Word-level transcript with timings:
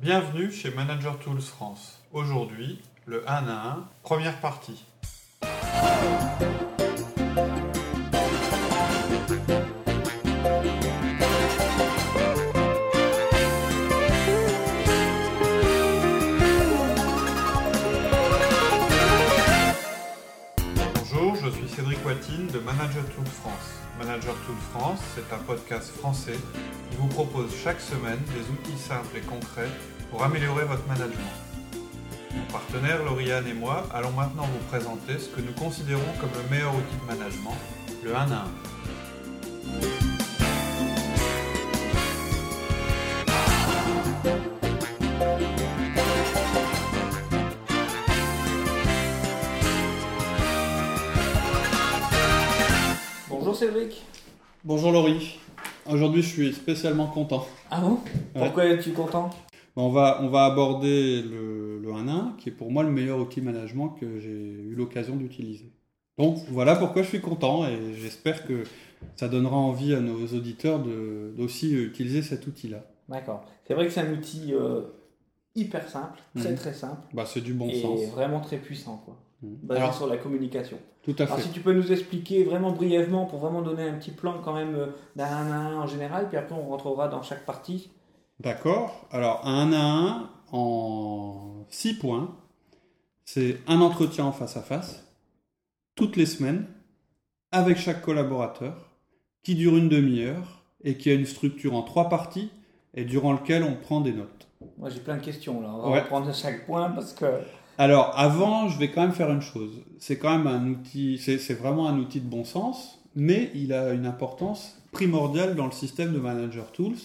Bienvenue 0.00 0.50
chez 0.50 0.72
Manager 0.72 1.20
Tools 1.20 1.40
France. 1.40 2.00
Aujourd'hui, 2.12 2.82
le 3.06 3.22
1 3.30 3.46
à 3.46 3.78
1, 3.78 3.88
première 4.02 4.40
partie. 4.40 4.84
De 22.32 22.58
Manager 22.58 23.04
Tools 23.14 23.26
France. 23.26 23.80
Manager 23.98 24.34
Tools 24.46 24.56
France, 24.72 25.00
c'est 25.14 25.34
un 25.34 25.38
podcast 25.38 25.94
français 25.98 26.38
qui 26.90 26.96
vous 26.96 27.08
propose 27.08 27.50
chaque 27.62 27.80
semaine 27.80 28.18
des 28.34 28.50
outils 28.50 28.80
simples 28.80 29.18
et 29.18 29.20
concrets 29.20 29.68
pour 30.10 30.22
améliorer 30.22 30.64
votre 30.64 30.86
management. 30.86 31.32
Mon 32.34 32.44
partenaire 32.50 33.04
Lauriane 33.04 33.46
et 33.46 33.54
moi 33.54 33.86
allons 33.92 34.12
maintenant 34.12 34.44
vous 34.44 34.66
présenter 34.68 35.18
ce 35.18 35.28
que 35.28 35.42
nous 35.42 35.52
considérons 35.52 36.00
comme 36.18 36.30
le 36.42 36.50
meilleur 36.50 36.74
outil 36.74 36.96
de 36.96 37.14
management, 37.14 37.56
le 38.02 38.16
1 38.16 38.32
à 38.32 38.44
1. 40.00 40.03
Bonjour 53.54 53.68
Cédric. 53.72 54.02
Bonjour 54.64 54.90
Laurie. 54.90 55.38
Aujourd'hui, 55.88 56.22
je 56.22 56.26
suis 56.28 56.52
spécialement 56.54 57.06
content. 57.06 57.46
Ah 57.70 57.80
bon? 57.80 58.00
Pourquoi 58.34 58.64
es-tu 58.66 58.90
content? 58.90 59.30
On 59.76 59.90
va, 59.90 60.18
on 60.22 60.28
va 60.28 60.46
aborder 60.46 61.22
le, 61.22 61.78
le 61.78 61.88
1-1, 61.88 62.34
qui 62.36 62.48
est 62.48 62.52
pour 62.52 62.72
moi 62.72 62.82
le 62.82 62.90
meilleur 62.90 63.20
outil 63.20 63.40
management 63.42 63.90
que 64.00 64.18
j'ai 64.18 64.30
eu 64.32 64.74
l'occasion 64.76 65.14
d'utiliser. 65.14 65.70
Donc 66.18 66.38
voilà 66.50 66.74
pourquoi 66.74 67.02
je 67.04 67.08
suis 67.10 67.20
content 67.20 67.64
et 67.68 67.94
j'espère 67.94 68.44
que 68.44 68.64
ça 69.14 69.28
donnera 69.28 69.54
envie 69.56 69.94
à 69.94 70.00
nos 70.00 70.26
auditeurs 70.36 70.80
de- 70.80 71.32
d'aussi 71.36 71.74
utiliser 71.74 72.22
cet 72.22 72.48
outil-là. 72.48 72.84
D'accord. 73.08 73.44
C'est 73.68 73.74
vrai 73.74 73.86
que 73.86 73.92
c'est 73.92 74.00
un 74.00 74.12
outil 74.14 74.52
euh, 74.52 74.80
hyper 75.54 75.88
simple, 75.88 76.18
très 76.36 76.50
Mhm. 76.50 76.56
très 76.56 76.72
simple, 76.74 77.06
Bah, 77.14 77.24
c'est 77.24 77.40
du 77.40 77.54
bon 77.54 77.68
et 77.68 77.80
sens. 77.80 78.00
vraiment 78.10 78.40
très 78.40 78.56
puissant, 78.58 79.00
quoi. 79.04 79.16
Basé 79.62 79.80
Alors, 79.80 79.94
sur 79.94 80.06
la 80.06 80.16
communication. 80.16 80.78
tout 81.02 81.14
à 81.18 81.24
Alors 81.24 81.36
fait. 81.36 81.42
si 81.42 81.50
tu 81.50 81.60
peux 81.60 81.72
nous 81.72 81.92
expliquer 81.92 82.44
vraiment 82.44 82.72
brièvement, 82.72 83.26
pour 83.26 83.38
vraiment 83.40 83.62
donner 83.62 83.82
un 83.88 83.94
petit 83.94 84.10
plan 84.10 84.40
quand 84.44 84.52
même 84.54 84.74
euh, 84.74 84.86
d'un 85.16 85.26
1 85.26 85.50
à 85.52 85.56
1 85.72 85.76
en 85.80 85.86
général, 85.86 86.28
puis 86.28 86.36
après 86.36 86.54
on 86.54 86.68
rentrera 86.68 87.08
dans 87.08 87.22
chaque 87.22 87.44
partie. 87.44 87.90
D'accord. 88.40 89.06
Alors, 89.10 89.46
un 89.46 89.72
1 89.72 89.72
à 89.72 89.82
1 89.82 90.30
en 90.52 91.64
6 91.70 91.94
points, 91.94 92.34
c'est 93.24 93.58
un 93.66 93.80
entretien 93.80 94.24
en 94.24 94.32
face 94.32 94.56
à 94.56 94.62
face, 94.62 95.04
toutes 95.94 96.16
les 96.16 96.26
semaines, 96.26 96.66
avec 97.52 97.76
chaque 97.78 98.02
collaborateur, 98.02 98.90
qui 99.42 99.54
dure 99.54 99.76
une 99.76 99.88
demi-heure 99.88 100.62
et 100.82 100.96
qui 100.96 101.10
a 101.10 101.14
une 101.14 101.26
structure 101.26 101.74
en 101.74 101.82
trois 101.82 102.08
parties 102.08 102.50
et 102.94 103.04
durant 103.04 103.32
lequel 103.32 103.62
on 103.62 103.74
prend 103.76 104.00
des 104.00 104.12
notes. 104.12 104.48
Moi 104.78 104.88
j'ai 104.90 105.00
plein 105.00 105.16
de 105.16 105.22
questions 105.22 105.60
là, 105.60 105.68
on 105.72 105.82
va 105.82 105.88
Ouais. 105.90 106.00
reprendre 106.00 106.32
chaque 106.34 106.66
point 106.66 106.90
parce 106.90 107.12
que... 107.12 107.26
Alors, 107.78 108.12
avant, 108.18 108.68
je 108.68 108.78
vais 108.78 108.90
quand 108.90 109.02
même 109.02 109.12
faire 109.12 109.30
une 109.30 109.40
chose. 109.40 109.82
C'est 109.98 110.18
quand 110.18 110.36
même 110.36 110.46
un 110.46 110.66
outil, 110.68 111.18
c'est 111.18 111.54
vraiment 111.54 111.88
un 111.88 111.98
outil 111.98 112.20
de 112.20 112.28
bon 112.28 112.44
sens, 112.44 113.00
mais 113.16 113.50
il 113.54 113.72
a 113.72 113.92
une 113.92 114.06
importance 114.06 114.80
primordiale 114.92 115.56
dans 115.56 115.66
le 115.66 115.72
système 115.72 116.12
de 116.12 116.18
Manager 116.18 116.70
Tools. 116.72 116.96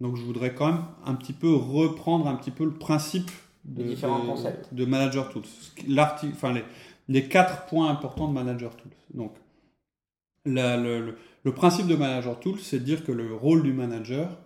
Donc, 0.00 0.16
je 0.16 0.22
voudrais 0.22 0.54
quand 0.54 0.66
même 0.72 0.82
un 1.04 1.14
petit 1.14 1.32
peu 1.32 1.54
reprendre 1.54 2.26
un 2.26 2.34
petit 2.36 2.50
peu 2.50 2.64
le 2.64 2.74
principe 2.74 3.30
de, 3.64 3.82
Les 3.82 3.90
différents 3.90 4.20
de- 4.20 4.26
concepts. 4.26 4.72
de 4.74 4.84
Manager 4.84 5.28
Tools. 5.30 5.44
Enfin, 6.32 6.52
les, 6.52 6.64
les 7.08 7.28
quatre 7.28 7.66
points 7.66 7.88
importants 7.90 8.28
de 8.28 8.32
Manager 8.34 8.74
Tools. 8.76 8.92
Donc, 9.14 9.34
la- 10.44 10.76
le, 10.76 11.00
le- 11.04 11.18
le 11.44 11.54
principe 11.54 11.86
de 11.86 11.94
Manager 11.96 12.38
Tools, 12.40 12.58
c'est 12.60 12.80
de 12.80 12.84
dire 12.84 13.04
que 13.04 13.12
le 13.12 13.34
rôle 13.34 13.62
du 13.62 13.72
manager, 13.72 14.36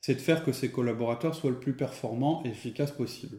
c'est 0.00 0.14
de 0.14 0.20
faire 0.20 0.44
que 0.44 0.52
ses 0.52 0.70
collaborateurs 0.70 1.34
soient 1.34 1.50
le 1.50 1.60
plus 1.60 1.74
performants 1.74 2.42
et 2.44 2.48
efficaces 2.48 2.90
possible. 2.92 3.38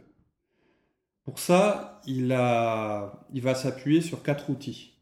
Pour 1.25 1.39
ça, 1.39 2.01
il, 2.07 2.27
va 2.27 3.55
s'appuyer 3.55 4.01
sur 4.01 4.23
quatre 4.23 4.49
outils. 4.49 4.93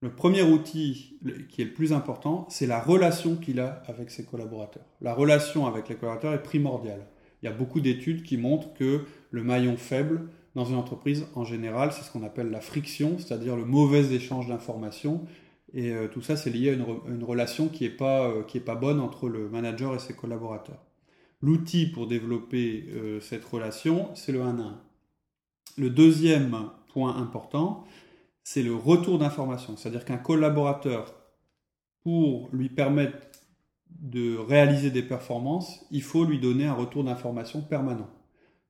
Le 0.00 0.14
premier 0.14 0.42
outil 0.42 1.18
qui 1.48 1.62
est 1.62 1.66
le 1.66 1.74
plus 1.74 1.92
important, 1.92 2.46
c'est 2.48 2.66
la 2.66 2.80
relation 2.80 3.36
qu'il 3.36 3.60
a 3.60 3.82
avec 3.86 4.10
ses 4.10 4.24
collaborateurs. 4.24 4.84
La 5.00 5.14
relation 5.14 5.66
avec 5.66 5.88
les 5.88 5.94
collaborateurs 5.96 6.34
est 6.34 6.42
primordiale. 6.42 7.06
Il 7.42 7.46
y 7.46 7.48
a 7.48 7.52
beaucoup 7.52 7.80
d'études 7.80 8.22
qui 8.22 8.36
montrent 8.36 8.72
que 8.74 9.04
le 9.30 9.42
maillon 9.44 9.76
faible 9.76 10.28
dans 10.54 10.64
une 10.64 10.76
entreprise, 10.76 11.26
en 11.34 11.44
général, 11.44 11.92
c'est 11.92 12.02
ce 12.02 12.10
qu'on 12.10 12.22
appelle 12.24 12.50
la 12.50 12.60
friction, 12.60 13.16
c'est-à-dire 13.18 13.56
le 13.56 13.64
mauvais 13.64 14.14
échange 14.14 14.48
d'informations. 14.48 15.22
Et 15.72 15.90
euh, 15.92 16.08
tout 16.08 16.20
ça, 16.20 16.36
c'est 16.36 16.50
lié 16.50 16.70
à 16.70 16.72
une, 16.74 16.82
re- 16.82 17.00
une 17.10 17.24
relation 17.24 17.68
qui 17.68 17.84
n'est 17.84 17.90
pas, 17.90 18.28
euh, 18.28 18.42
pas 18.64 18.74
bonne 18.74 19.00
entre 19.00 19.28
le 19.28 19.48
manager 19.48 19.94
et 19.94 19.98
ses 19.98 20.14
collaborateurs. 20.14 20.82
L'outil 21.40 21.86
pour 21.86 22.06
développer 22.06 22.86
euh, 22.90 23.20
cette 23.20 23.44
relation, 23.44 24.10
c'est 24.14 24.32
le 24.32 24.42
1 24.42 24.58
à 24.58 24.62
1. 24.62 24.80
Le 25.78 25.88
deuxième 25.90 26.70
point 26.88 27.16
important, 27.16 27.84
c'est 28.44 28.62
le 28.62 28.74
retour 28.74 29.18
d'information. 29.18 29.76
C'est-à-dire 29.76 30.04
qu'un 30.04 30.18
collaborateur, 30.18 31.14
pour 32.02 32.48
lui 32.52 32.68
permettre 32.68 33.18
de 34.00 34.36
réaliser 34.36 34.90
des 34.90 35.02
performances, 35.02 35.84
il 35.90 36.02
faut 36.02 36.24
lui 36.24 36.38
donner 36.38 36.66
un 36.66 36.74
retour 36.74 37.04
d'information 37.04 37.62
permanent. 37.62 38.10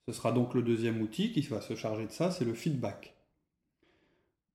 Ce 0.06 0.12
sera 0.12 0.32
donc 0.32 0.54
le 0.54 0.62
deuxième 0.62 1.00
outil 1.00 1.32
qui 1.32 1.40
va 1.42 1.60
se 1.60 1.74
charger 1.74 2.06
de 2.06 2.12
ça, 2.12 2.30
c'est 2.30 2.44
le 2.44 2.54
feedback. 2.54 3.14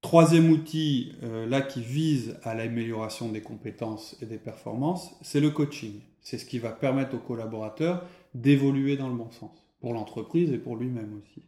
Troisième 0.01 0.51
outil, 0.51 1.13
euh, 1.23 1.47
là, 1.47 1.61
qui 1.61 1.81
vise 1.81 2.37
à 2.43 2.53
l'amélioration 2.53 3.29
des 3.29 3.41
compétences 3.41 4.15
et 4.21 4.25
des 4.25 4.37
performances, 4.37 5.15
c'est 5.21 5.39
le 5.39 5.49
coaching. 5.49 6.01
C'est 6.21 6.37
ce 6.37 6.45
qui 6.45 6.59
va 6.59 6.71
permettre 6.71 7.15
au 7.15 7.19
collaborateur 7.19 8.05
d'évoluer 8.35 8.95
dans 8.95 9.09
le 9.09 9.15
bon 9.15 9.31
sens, 9.31 9.51
pour 9.81 9.93
l'entreprise 9.93 10.51
et 10.51 10.59
pour 10.59 10.75
lui-même 10.75 11.19
aussi. 11.21 11.46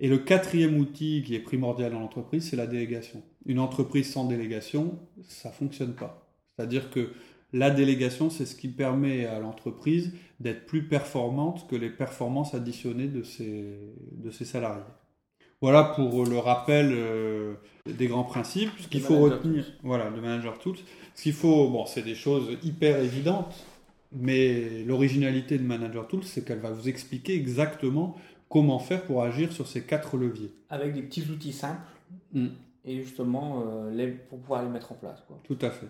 Et 0.00 0.08
le 0.08 0.18
quatrième 0.18 0.78
outil 0.78 1.22
qui 1.26 1.34
est 1.34 1.40
primordial 1.40 1.92
dans 1.92 2.00
l'entreprise, 2.00 2.48
c'est 2.48 2.56
la 2.56 2.66
délégation. 2.66 3.22
Une 3.46 3.58
entreprise 3.58 4.10
sans 4.10 4.26
délégation, 4.26 4.98
ça 5.28 5.50
fonctionne 5.50 5.94
pas. 5.94 6.30
C'est-à-dire 6.56 6.90
que 6.90 7.10
la 7.52 7.70
délégation, 7.70 8.30
c'est 8.30 8.46
ce 8.46 8.54
qui 8.54 8.68
permet 8.68 9.24
à 9.24 9.40
l'entreprise 9.40 10.12
d'être 10.38 10.66
plus 10.66 10.86
performante 10.86 11.66
que 11.68 11.76
les 11.76 11.90
performances 11.90 12.54
additionnées 12.54 13.08
de 13.08 13.22
ses, 13.22 13.64
de 14.12 14.30
ses 14.30 14.44
salariés. 14.44 14.82
Voilà 15.60 15.82
pour 15.82 16.24
le 16.24 16.38
rappel 16.38 16.90
euh, 16.92 17.54
des 17.86 18.06
grands 18.06 18.24
principes. 18.24 18.70
Ce 18.78 18.86
qu'il 18.86 19.00
faut 19.00 19.18
retenir, 19.18 19.64
voilà, 19.82 20.10
de 20.10 20.20
Manager 20.20 20.58
Tools. 20.58 20.76
Ce 21.14 21.22
qu'il 21.22 21.32
faut, 21.32 21.68
bon, 21.68 21.84
c'est 21.86 22.02
des 22.02 22.14
choses 22.14 22.56
hyper 22.62 23.00
évidentes, 23.00 23.66
mais 24.12 24.84
l'originalité 24.84 25.58
de 25.58 25.64
Manager 25.64 26.06
Tools, 26.06 26.22
c'est 26.22 26.44
qu'elle 26.44 26.60
va 26.60 26.70
vous 26.70 26.88
expliquer 26.88 27.34
exactement 27.34 28.16
comment 28.48 28.78
faire 28.78 29.04
pour 29.04 29.22
agir 29.22 29.52
sur 29.52 29.66
ces 29.66 29.82
quatre 29.82 30.16
leviers. 30.16 30.52
Avec 30.70 30.94
des 30.94 31.02
petits 31.02 31.28
outils 31.30 31.52
simples, 31.52 31.80
Mm. 32.32 32.46
et 32.84 33.02
justement 33.02 33.62
euh, 33.66 33.90
les, 33.90 34.08
pour 34.08 34.38
pouvoir 34.40 34.62
les 34.62 34.68
mettre 34.68 34.92
en 34.92 34.94
place. 34.94 35.22
Quoi. 35.26 35.38
Tout 35.44 35.58
à 35.60 35.70
fait. 35.70 35.88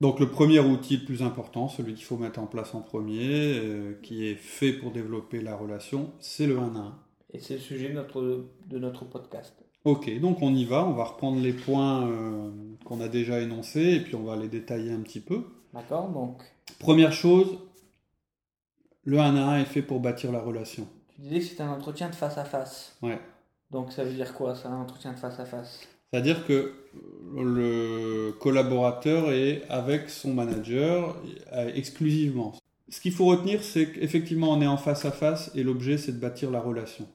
Donc 0.00 0.20
le 0.20 0.28
premier 0.28 0.58
outil 0.58 0.98
le 0.98 1.04
plus 1.04 1.22
important, 1.22 1.68
celui 1.68 1.94
qu'il 1.94 2.04
faut 2.04 2.16
mettre 2.16 2.40
en 2.40 2.46
place 2.46 2.74
en 2.74 2.80
premier, 2.80 3.58
euh, 3.58 3.94
qui 4.02 4.26
est 4.26 4.34
fait 4.34 4.72
pour 4.72 4.90
développer 4.90 5.40
la 5.40 5.56
relation, 5.56 6.12
c'est 6.18 6.46
le 6.46 6.58
1 6.58 6.76
à 6.76 6.78
1. 6.78 6.98
Et 7.30 7.40
c'est 7.40 7.54
le 7.54 7.60
sujet 7.60 7.88
de 7.88 7.94
notre, 7.94 8.46
de 8.66 8.78
notre 8.78 9.04
podcast. 9.04 9.54
Ok, 9.84 10.18
donc 10.20 10.40
on 10.40 10.54
y 10.54 10.64
va, 10.64 10.86
on 10.86 10.92
va 10.92 11.04
reprendre 11.04 11.40
les 11.40 11.52
points 11.52 12.08
euh, 12.08 12.50
qu'on 12.84 13.00
a 13.00 13.08
déjà 13.08 13.40
énoncés 13.40 13.94
et 13.94 14.00
puis 14.00 14.14
on 14.14 14.24
va 14.24 14.36
les 14.36 14.48
détailler 14.48 14.92
un 14.92 15.00
petit 15.00 15.20
peu. 15.20 15.42
D'accord 15.72 16.08
Donc, 16.10 16.42
Première 16.78 17.12
chose, 17.12 17.58
le 19.04 19.18
1 19.18 19.36
à 19.36 19.44
1 19.56 19.60
est 19.60 19.64
fait 19.66 19.82
pour 19.82 20.00
bâtir 20.00 20.32
la 20.32 20.40
relation. 20.40 20.88
Tu 21.14 21.22
disais 21.22 21.38
que 21.40 21.44
c'était 21.44 21.62
un 21.62 21.72
entretien 21.72 22.08
de 22.08 22.14
face 22.14 22.38
à 22.38 22.44
face. 22.44 22.96
Ouais. 23.02 23.18
Donc, 23.70 23.92
ça 23.92 24.04
veut 24.04 24.12
dire 24.12 24.34
quoi, 24.34 24.54
ça, 24.54 24.68
un 24.68 24.80
entretien 24.80 25.12
de 25.12 25.18
face 25.18 25.38
à 25.40 25.44
face? 25.44 25.86
C'est-à-dire 26.12 26.46
que 26.46 26.74
le 27.36 28.32
collaborateur 28.40 29.32
est 29.32 29.62
avec 29.68 30.10
son 30.10 30.32
manager 30.32 31.16
euh, 31.52 31.72
exclusivement. 31.74 32.54
Ce 32.88 33.00
qu'il 33.00 33.12
faut 33.12 33.24
retenir, 33.24 33.64
c'est 33.64 33.90
qu'effectivement, 33.90 34.52
on 34.52 34.60
est 34.60 34.66
en 34.66 34.76
face 34.76 35.04
à 35.04 35.10
face 35.10 35.50
et 35.54 35.62
l'objet, 35.62 35.98
c'est 35.98 36.12
de 36.12 36.20
bâtir 36.20 36.50
la 36.50 36.60
relation. 36.60 37.08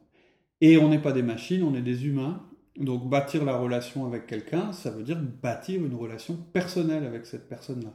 Et 0.60 0.78
on 0.78 0.90
n'est 0.90 1.00
pas 1.00 1.14
des 1.14 1.22
machines, 1.22 1.64
on 1.64 1.76
est 1.76 1.82
des 1.82 2.06
humains. 2.06 2.44
Donc, 2.78 3.10
bâtir 3.10 3.46
la 3.46 3.56
relation 3.56 4.06
avec 4.06 4.28
quelqu'un, 4.28 4.74
ça 4.74 4.90
veut 4.90 5.04
dire 5.04 5.20
bâtir 5.42 5.84
une 5.84 5.96
relation 5.96 6.36
personnelle 6.52 7.06
avec 7.06 7.26
cette 7.26 7.48
personne-là. 7.48 7.94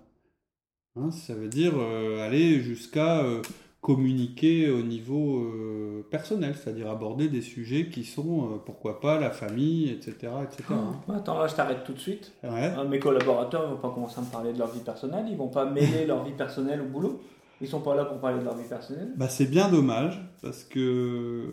Hein, 0.96 1.10
ça 1.10 1.34
veut 1.34 1.48
dire 1.48 1.74
euh, 1.76 2.24
aller 2.24 2.60
jusqu'à 2.62 3.20
euh, 3.24 3.42
communiquer 3.84 4.70
au 4.70 4.80
niveau 4.80 5.40
euh, 5.40 6.06
personnel, 6.10 6.54
c'est-à-dire 6.56 6.88
aborder 6.88 7.28
des 7.28 7.42
sujets 7.42 7.90
qui 7.90 8.04
sont, 8.04 8.44
euh, 8.44 8.56
pourquoi 8.64 8.98
pas, 8.98 9.20
la 9.20 9.30
famille, 9.30 9.90
etc. 9.90 10.32
etc. 10.42 10.64
hein. 10.70 11.02
Oh, 11.06 11.12
Attends, 11.12 11.38
là, 11.38 11.48
je 11.48 11.54
t'arrête 11.54 11.84
tout 11.84 11.92
de 11.92 11.98
suite. 11.98 12.32
Ouais. 12.42 12.72
Euh, 12.78 12.88
Mes 12.88 12.98
collaborateurs 12.98 13.68
ne 13.68 13.74
vont 13.74 13.80
pas 13.82 13.90
commencer 13.90 14.20
à 14.20 14.22
me 14.22 14.30
parler 14.30 14.54
de 14.54 14.58
leur 14.58 14.72
vie 14.72 14.80
personnelle. 14.80 15.26
Ils 15.30 15.36
vont 15.36 15.48
pas 15.50 15.66
mêler 15.66 16.06
leur 16.06 16.24
vie 16.24 16.32
personnelle 16.32 16.80
au 16.80 16.86
boulot. 16.86 17.20
Ils 17.60 17.68
sont 17.68 17.82
pas 17.82 17.94
là 17.94 18.06
pour 18.06 18.20
parler 18.20 18.38
de 18.38 18.44
leur 18.44 18.56
vie 18.56 18.66
personnelle. 18.66 19.12
Bah, 19.18 19.28
c'est 19.28 19.50
bien 19.50 19.68
dommage 19.68 20.18
parce 20.40 20.64
que 20.64 21.52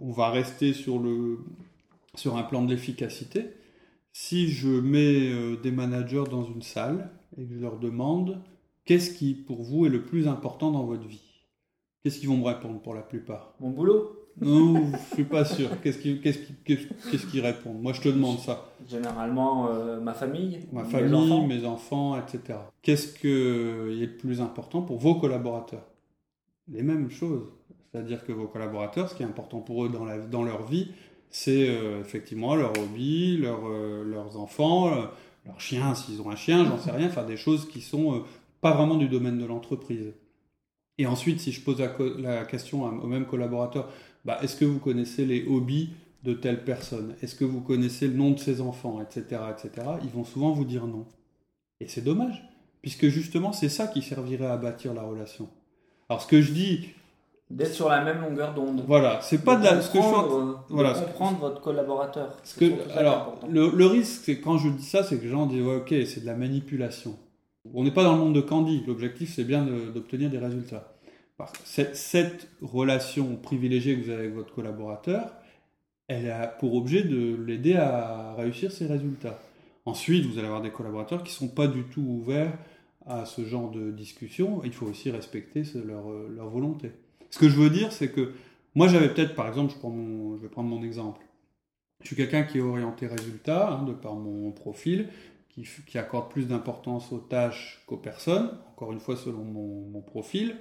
on 0.00 0.10
va 0.10 0.30
rester 0.30 0.72
sur, 0.72 0.98
le, 0.98 1.40
sur 2.14 2.38
un 2.38 2.44
plan 2.44 2.62
de 2.62 2.70
l'efficacité. 2.70 3.50
Si 4.14 4.48
je 4.48 4.68
mets 4.68 5.30
euh, 5.30 5.56
des 5.62 5.70
managers 5.70 6.24
dans 6.30 6.44
une 6.44 6.62
salle 6.62 7.10
et 7.36 7.44
que 7.44 7.54
je 7.54 7.60
leur 7.60 7.78
demande 7.78 8.40
qu'est-ce 8.86 9.10
qui 9.10 9.34
pour 9.34 9.62
vous 9.62 9.84
est 9.84 9.90
le 9.90 10.02
plus 10.02 10.28
important 10.28 10.70
dans 10.70 10.84
votre 10.84 11.06
vie, 11.06 11.31
qu'est-ce 12.02 12.18
qu'ils 12.18 12.28
vont 12.28 12.36
me 12.36 12.46
répondre 12.46 12.80
pour 12.80 12.94
la 12.94 13.02
plupart? 13.02 13.54
Mon 13.60 13.70
boulot? 13.70 14.18
Non, 14.40 14.90
je 15.10 15.14
suis 15.14 15.24
pas 15.24 15.44
sûr. 15.44 15.68
Qu'est-ce 15.82 15.98
qu'ils 15.98 17.40
répondent? 17.40 17.82
Moi, 17.82 17.92
je 17.92 18.00
te 18.00 18.08
demande 18.08 18.38
ça. 18.38 18.66
Généralement, 18.88 19.68
euh, 19.68 20.00
ma 20.00 20.14
famille, 20.14 20.60
Ma 20.72 20.84
mes 20.84 20.88
famille, 20.88 21.14
enfants. 21.14 21.46
mes 21.46 21.64
enfants, 21.66 22.18
etc. 22.18 22.58
Qu'est-ce 22.80 23.08
qui 23.18 23.28
est 23.28 24.06
le 24.06 24.16
plus 24.16 24.40
important 24.40 24.80
pour 24.82 24.98
vos 24.98 25.16
collaborateurs? 25.16 25.84
Les 26.68 26.82
mêmes 26.82 27.10
choses. 27.10 27.44
C'est-à-dire 27.90 28.24
que 28.24 28.32
vos 28.32 28.46
collaborateurs, 28.46 29.10
ce 29.10 29.14
qui 29.14 29.22
est 29.22 29.26
important 29.26 29.60
pour 29.60 29.84
eux 29.84 29.90
dans, 29.90 30.06
la, 30.06 30.18
dans 30.18 30.42
leur 30.44 30.66
vie, 30.66 30.88
c'est 31.28 31.68
euh, 31.68 32.00
effectivement 32.00 32.54
leur 32.54 32.70
hobby, 32.78 33.36
leur, 33.36 33.60
euh, 33.68 34.02
leurs 34.02 34.38
enfants, 34.38 34.90
leurs 35.44 35.60
chiens, 35.60 35.94
s'ils 35.94 36.22
ont 36.22 36.30
un 36.30 36.36
chien, 36.36 36.64
j'en 36.64 36.78
sais 36.78 36.90
rien, 36.90 37.08
enfin 37.08 37.24
des 37.24 37.36
choses 37.36 37.68
qui 37.68 37.82
sont 37.82 38.22
pas 38.62 38.72
vraiment 38.72 38.96
du 38.96 39.08
domaine 39.08 39.38
de 39.38 39.44
l'entreprise. 39.44 40.14
Et 40.98 41.06
ensuite, 41.06 41.40
si 41.40 41.52
je 41.52 41.60
pose 41.62 41.82
la, 42.18 42.44
question 42.44 42.84
aux 42.84 43.06
mêmes 43.06 43.26
collaborateurs, 43.26 43.88
bah, 44.24 44.38
est-ce 44.42 44.56
que 44.56 44.64
vous 44.64 44.78
connaissez 44.78 45.24
les 45.24 45.46
hobbies 45.46 45.90
de 46.22 46.34
telle 46.34 46.64
personne? 46.64 47.14
Est-ce 47.22 47.34
que 47.34 47.44
vous 47.44 47.60
connaissez 47.60 48.06
le 48.08 48.14
nom 48.14 48.30
de 48.30 48.38
ses 48.38 48.60
enfants, 48.60 49.00
etc., 49.00 49.40
etc. 49.50 49.86
Ils 50.04 50.10
vont 50.10 50.24
souvent 50.24 50.52
vous 50.52 50.64
dire 50.64 50.86
non. 50.86 51.06
Et 51.80 51.88
c'est 51.88 52.02
dommage, 52.02 52.44
puisque 52.82 53.08
justement, 53.08 53.52
c'est 53.52 53.68
ça 53.68 53.86
qui 53.88 54.02
servirait 54.02 54.46
à 54.46 54.56
bâtir 54.56 54.94
la 54.94 55.02
relation. 55.02 55.48
Alors, 56.08 56.22
ce 56.22 56.28
que 56.28 56.40
je 56.40 56.52
dis, 56.52 56.88
D'être 57.50 57.74
sur 57.74 57.88
la 57.90 58.02
même 58.02 58.20
longueur 58.22 58.54
d'onde. 58.54 58.82
voilà, 58.86 59.20
c'est 59.20 59.44
pas 59.44 59.56
de 59.56 59.64
la. 59.64 59.82
Ce 59.82 59.90
que 59.90 59.98
je 60.00 60.04
euh, 60.06 60.52
de 60.52 60.54
voilà, 60.70 60.94
ce- 60.94 61.00
comprendre 61.02 61.38
votre 61.38 61.60
collaborateur. 61.60 62.38
ce 62.44 62.54
que- 62.58 62.90
alors, 62.96 63.38
le, 63.50 63.70
le 63.70 63.86
risque, 63.86 64.22
c'est 64.24 64.40
quand 64.40 64.56
je 64.56 64.70
dis 64.70 64.84
ça, 64.84 65.02
c'est 65.04 65.18
que 65.18 65.24
les 65.24 65.28
gens 65.30 65.44
disent 65.46 65.60
ouais, 65.62 65.76
ok, 65.76 65.88
c'est 66.06 66.20
de 66.20 66.26
la 66.26 66.34
manipulation. 66.34 67.18
On 67.74 67.84
n'est 67.84 67.90
pas 67.90 68.04
dans 68.04 68.14
le 68.14 68.18
monde 68.18 68.34
de 68.34 68.40
Candy. 68.40 68.82
L'objectif, 68.86 69.32
c'est 69.34 69.44
bien 69.44 69.64
d'obtenir 69.64 70.30
des 70.30 70.38
résultats. 70.38 70.92
Cette, 71.64 72.48
relation 72.60 73.36
privilégiée 73.36 73.96
que 73.96 74.04
vous 74.04 74.10
avez 74.10 74.24
avec 74.24 74.34
votre 74.34 74.54
collaborateur, 74.54 75.32
elle 76.06 76.30
a 76.30 76.46
pour 76.46 76.74
objet 76.74 77.02
de 77.02 77.34
l'aider 77.34 77.74
à 77.74 78.34
réussir 78.34 78.70
ses 78.70 78.86
résultats. 78.86 79.40
Ensuite, 79.84 80.26
vous 80.26 80.38
allez 80.38 80.46
avoir 80.46 80.62
des 80.62 80.70
collaborateurs 80.70 81.24
qui 81.24 81.32
ne 81.32 81.48
sont 81.48 81.54
pas 81.54 81.66
du 81.66 81.82
tout 81.84 82.02
ouverts 82.02 82.56
à 83.06 83.24
ce 83.24 83.44
genre 83.44 83.70
de 83.70 83.90
discussion. 83.90 84.62
Il 84.64 84.72
faut 84.72 84.86
aussi 84.86 85.10
respecter 85.10 85.64
leur, 85.84 86.04
volonté. 86.50 86.92
Ce 87.30 87.38
que 87.38 87.48
je 87.48 87.56
veux 87.56 87.70
dire, 87.70 87.90
c'est 87.90 88.10
que 88.10 88.32
moi, 88.74 88.86
j'avais 88.86 89.08
peut-être, 89.08 89.34
par 89.34 89.48
exemple, 89.48 89.72
je 89.72 90.42
vais 90.42 90.48
prendre 90.48 90.68
mon 90.68 90.82
exemple. 90.82 91.20
Je 92.02 92.08
suis 92.08 92.16
quelqu'un 92.16 92.42
qui 92.42 92.58
est 92.58 92.62
orienté 92.62 93.06
résultat, 93.06 93.72
hein, 93.72 93.84
de 93.84 93.92
par 93.92 94.14
mon 94.14 94.50
profil, 94.50 95.08
qui, 95.52 95.98
accorde 95.98 96.30
plus 96.30 96.46
d'importance 96.46 97.12
aux 97.12 97.18
tâches 97.18 97.82
qu'aux 97.86 97.96
personnes, 97.96 98.50
encore 98.72 98.92
une 98.92 99.00
fois 99.00 99.16
selon 99.16 99.44
mon, 99.44 100.00
profil. 100.00 100.56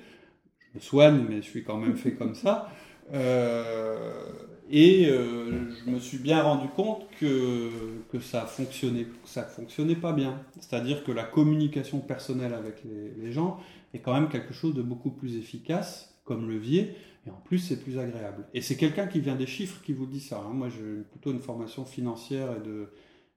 Je 0.60 0.78
me 0.78 0.82
soigne, 0.82 1.26
mais 1.28 1.38
je 1.38 1.50
suis 1.50 1.64
quand 1.64 1.78
même 1.78 1.98
fait 1.98 2.14
comme 2.14 2.36
ça. 2.36 2.70
Euh, 3.14 4.24
et 4.70 5.08
euh, 5.10 5.70
je 5.74 5.92
me 5.92 6.00
suis 6.00 6.18
bien 6.18 6.42
rendu 6.44 6.68
compte 6.70 7.06
que, 7.20 7.70
que 8.12 8.20
ça 8.20 8.46
fonctionnait, 8.46 9.08
ça 9.26 9.44
fonctionnait 9.44 9.96
pas 9.96 10.14
bien. 10.14 10.42
C'est-à-dire 10.60 11.04
que 11.04 11.12
la 11.12 11.24
communication 11.24 12.00
personnelle 12.00 12.54
avec 12.54 12.84
les, 12.86 13.12
les 13.22 13.32
gens 13.32 13.60
est 13.94 14.00
quand 14.00 14.14
même 14.14 14.30
quelque 14.30 14.54
chose 14.54 14.74
de 14.74 14.82
beaucoup 14.82 15.12
plus 15.12 15.36
efficace 15.36 16.12
comme 16.24 16.50
levier, 16.50 16.96
et 17.28 17.30
en 17.30 17.42
plus 17.44 17.60
c'est 17.60 17.82
plus 17.82 18.00
agréable. 18.00 18.46
Et 18.54 18.62
c'est 18.62 18.78
quelqu'un 18.78 19.08
qui 19.08 19.20
vient 19.20 19.36
des 19.36 19.48
chiffres 19.48 19.82
qui 19.84 19.92
vous 19.94 20.06
dit 20.06 20.22
ça. 20.22 20.38
hein. 20.38 20.54
Moi 20.54 20.70
j'ai 20.70 21.02
plutôt 21.12 21.32
une 21.32 21.42
formation 21.42 21.86
financière 21.86 22.56
et 22.56 22.66
de 22.66 22.90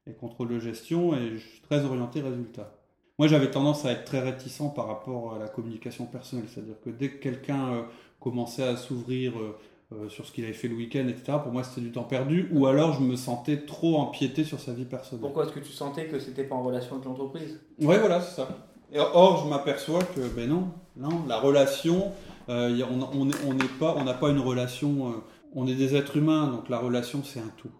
et 0.07 0.13
contrôle 0.13 0.49
de 0.49 0.59
gestion, 0.59 1.15
et 1.17 1.37
je 1.39 1.47
suis 1.47 1.61
très 1.63 1.85
orienté 1.85 2.21
résultat. 2.21 2.73
Moi, 3.19 3.29
j'avais 3.29 3.51
tendance 3.51 3.85
à 3.85 3.93
être 3.93 4.05
très 4.05 4.21
réticent 4.21 4.73
par 4.75 4.87
rapport 4.89 5.35
à 5.35 5.39
la 5.39 5.49
communication 5.49 6.05
personnelle, 6.07 6.47
c'est-à-dire 6.53 6.81
que 6.85 6.91
dès 6.91 7.11
que 7.11 7.23
quelqu'un 7.23 7.73
euh, 7.73 7.83
commençait 8.21 8.65
à 8.65 8.77
s'ouvrir 8.77 9.33
euh, 9.39 9.57
euh, 9.93 10.09
sur 10.09 10.27
ce 10.27 10.33
qu'il 10.33 10.45
avait 10.45 10.53
fait 10.53 10.67
le 10.69 10.75
week-end, 10.75 11.07
etc., 11.09 11.39
pour 11.43 11.53
moi, 11.53 11.63
c'était 11.63 11.81
du 11.81 11.93
temps 11.93 12.03
perdu, 12.03 12.49
ou 12.53 12.67
alors 12.67 12.93
je 12.93 13.01
me 13.01 13.15
sentais 13.17 13.59
trop 13.59 13.99
empiété 13.99 14.43
sur 14.45 14.59
sa 14.59 14.73
vie 14.73 14.85
personnelle. 14.85 15.21
Pourquoi 15.23 15.45
est-ce 15.45 15.53
que 15.53 15.61
tu 15.61 15.71
sentais 15.73 16.07
que 16.07 16.19
c'était 16.19 16.45
pas 16.45 16.57
en 16.57 16.65
relation 16.65 16.95
avec 16.97 17.05
l'entreprise? 17.07 17.61
Ouais, 17.81 17.99
voilà, 17.99 18.21
c'est 18.21 18.35
ça. 18.35 18.49
Et 18.93 18.99
or, 18.99 19.43
je 19.45 19.49
m'aperçois 19.49 20.03
que, 20.03 20.21
ben 20.35 20.49
non, 20.49 20.69
non, 20.97 21.25
la 21.29 21.39
relation, 21.39 22.13
on 22.49 22.53
on 22.53 23.31
est- 23.31 23.45
on 23.47 23.57
pas, 23.79 23.95
on 23.97 24.05
n'a 24.05 24.15
pas 24.15 24.31
une 24.31 24.39
relation, 24.41 25.15
on 25.55 25.67
est 25.67 25.75
des 25.75 25.95
êtres 25.97 26.17
humains, 26.17 26.49
donc 26.49 26.69
la 26.69 26.79
relation, 26.79 27.23
c'est 27.25 27.41
un 27.41 27.51
tout. 27.57 27.71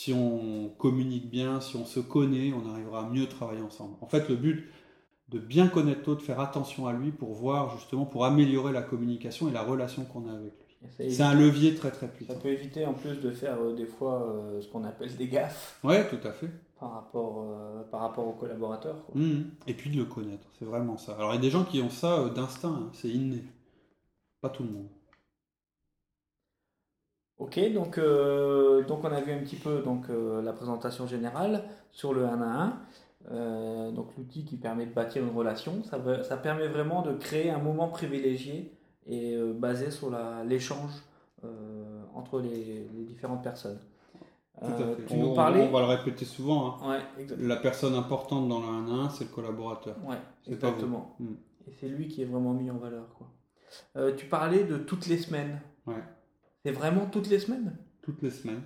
Si 0.00 0.14
on 0.14 0.70
communique 0.78 1.28
bien, 1.28 1.60
si 1.60 1.76
on 1.76 1.84
se 1.84 2.00
connaît, 2.00 2.54
on 2.54 2.66
arrivera 2.72 3.04
à 3.04 3.10
mieux 3.10 3.26
travailler 3.26 3.60
ensemble. 3.60 3.96
En 4.00 4.06
fait, 4.06 4.30
le 4.30 4.36
but 4.36 4.70
de 5.28 5.38
bien 5.38 5.68
connaître 5.68 6.00
l'autre, 6.06 6.22
faire 6.24 6.40
attention 6.40 6.86
à 6.86 6.94
lui 6.94 7.10
pour 7.10 7.34
voir 7.34 7.76
justement, 7.76 8.06
pour 8.06 8.24
améliorer 8.24 8.72
la 8.72 8.80
communication 8.80 9.50
et 9.50 9.52
la 9.52 9.62
relation 9.62 10.06
qu'on 10.06 10.26
a 10.26 10.32
avec 10.32 10.54
lui. 10.54 10.88
Ça 10.88 11.04
C'est 11.10 11.22
un 11.22 11.34
levier 11.34 11.74
très 11.74 11.90
très 11.90 12.06
Ça 12.06 12.12
puissant. 12.14 12.34
peut 12.42 12.48
éviter 12.48 12.86
en 12.86 12.94
plus 12.94 13.16
de 13.20 13.30
faire 13.30 13.60
euh, 13.60 13.74
des 13.74 13.84
fois 13.84 14.22
euh, 14.22 14.62
ce 14.62 14.68
qu'on 14.68 14.84
appelle 14.84 15.14
des 15.18 15.28
gaffes 15.28 15.78
Ouais, 15.84 16.08
tout 16.08 16.26
à 16.26 16.32
fait. 16.32 16.48
par 16.78 16.92
rapport, 16.94 17.44
euh, 17.50 17.82
par 17.90 18.00
rapport 18.00 18.26
aux 18.26 18.32
collaborateurs. 18.32 19.04
quoi. 19.04 19.20
Mhm. 19.20 19.50
Et 19.66 19.74
puis 19.74 19.90
de 19.90 19.98
le 19.98 20.06
connaître, 20.06 20.46
c'est 20.58 20.64
vraiment 20.64 20.96
ça. 20.96 21.12
Alors 21.16 21.32
il 21.32 21.34
y 21.34 21.38
a 21.38 21.42
des 21.42 21.50
gens 21.50 21.64
qui 21.64 21.82
ont 21.82 21.90
ça 21.90 22.26
d'instinct, 22.30 22.70
hein, 22.86 22.90
c'est 22.94 23.10
inné. 23.10 23.44
Pas 24.40 24.48
tout 24.48 24.62
le 24.62 24.70
monde. 24.70 24.88
Ok, 27.40 27.58
donc, 27.72 27.96
euh, 27.96 28.84
donc 28.84 29.02
on 29.02 29.10
a 29.10 29.20
vu 29.20 29.32
un 29.32 29.38
petit 29.38 29.56
peu 29.56 29.80
donc, 29.80 30.10
euh, 30.10 30.42
la 30.42 30.52
présentation 30.52 31.06
générale 31.06 31.64
sur 31.90 32.12
le 32.12 32.26
1 32.26 32.42
à 32.42 32.62
1. 32.64 32.78
Euh, 33.32 33.90
donc 33.92 34.08
l'outil 34.18 34.44
qui 34.44 34.56
permet 34.56 34.84
de 34.86 34.92
bâtir 34.92 35.22
une 35.22 35.34
relation, 35.34 35.82
ça, 35.84 35.98
ça 36.22 36.36
permet 36.36 36.68
vraiment 36.68 37.00
de 37.02 37.12
créer 37.14 37.50
un 37.50 37.58
moment 37.58 37.88
privilégié 37.88 38.72
et 39.06 39.36
basé 39.54 39.90
sur 39.90 40.10
l'échange 40.46 40.90
entre 42.14 42.40
les, 42.40 42.86
les 42.94 43.04
différentes 43.04 43.42
personnes. 43.42 43.78
Tout 44.60 44.66
à 44.66 44.94
fait. 44.94 45.06
tu 45.06 45.14
on, 45.14 45.16
nous 45.16 45.34
parlais 45.34 45.62
on 45.62 45.70
va 45.72 45.80
le 45.80 45.86
répéter 45.86 46.26
souvent. 46.26 46.76
hein. 46.84 47.00
Ouais, 47.18 47.26
La 47.38 47.56
personne 47.56 47.94
importante 47.94 48.46
dans 48.48 48.60
le 48.60 48.66
1 48.66 48.88
à 48.88 49.04
1, 49.06 49.08
c'est 49.10 49.24
le 49.24 49.30
collaborateur. 49.30 49.96
ouais, 50.06 50.16
C'est 50.42 50.58
pas 50.58 50.66
vous. 50.68 50.72
exactement. 50.74 51.16
Mm. 51.18 51.26
Et 51.68 51.72
c'est 51.80 51.88
lui 51.88 52.08
qui 52.08 52.20
est 52.20 52.26
vraiment 52.26 52.52
mis 52.52 52.70
en 52.70 52.76
valeur. 52.76 53.06
Quoi. 53.16 54.12
Tu 54.12 54.26
parlais 54.26 54.64
de 54.64 54.76
toutes 54.76 55.06
les 55.06 55.16
semaines. 55.16 55.60
Ouais. 55.86 55.94
C'est 56.64 56.72
vraiment 56.72 57.06
toutes 57.06 57.28
les 57.28 57.38
semaines? 57.38 57.76
Toutes 58.02 58.22
les 58.22 58.30
semaines. 58.30 58.62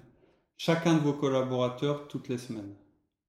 Chacun 0.56 0.94
de 0.94 1.00
vos 1.00 1.12
collaborateurs, 1.12 2.08
toutes 2.08 2.28
les 2.28 2.38
semaines. 2.38 2.74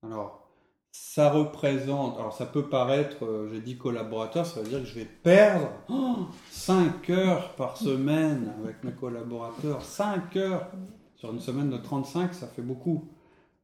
Alors, 0.03 0.50
ça 0.91 1.29
représente, 1.29 2.17
alors 2.17 2.34
ça 2.34 2.45
peut 2.45 2.69
paraître, 2.69 3.25
euh, 3.25 3.50
j'ai 3.51 3.60
dit 3.60 3.77
collaborateur, 3.77 4.45
ça 4.45 4.62
veut 4.62 4.69
dire 4.69 4.79
que 4.79 4.86
je 4.86 4.95
vais 4.95 5.05
perdre 5.05 5.69
5 6.51 7.10
heures 7.10 7.53
par 7.55 7.75
semaine 7.77 8.53
avec 8.63 8.84
mes 8.84 8.93
collaborateurs. 8.93 9.81
5 9.81 10.36
heures 10.38 10.72
sur 11.15 11.31
une 11.31 11.41
semaine 11.41 11.69
de 11.69 11.77
35, 11.77 12.34
ça 12.34 12.48
fait 12.48 12.62
beaucoup. 12.62 13.10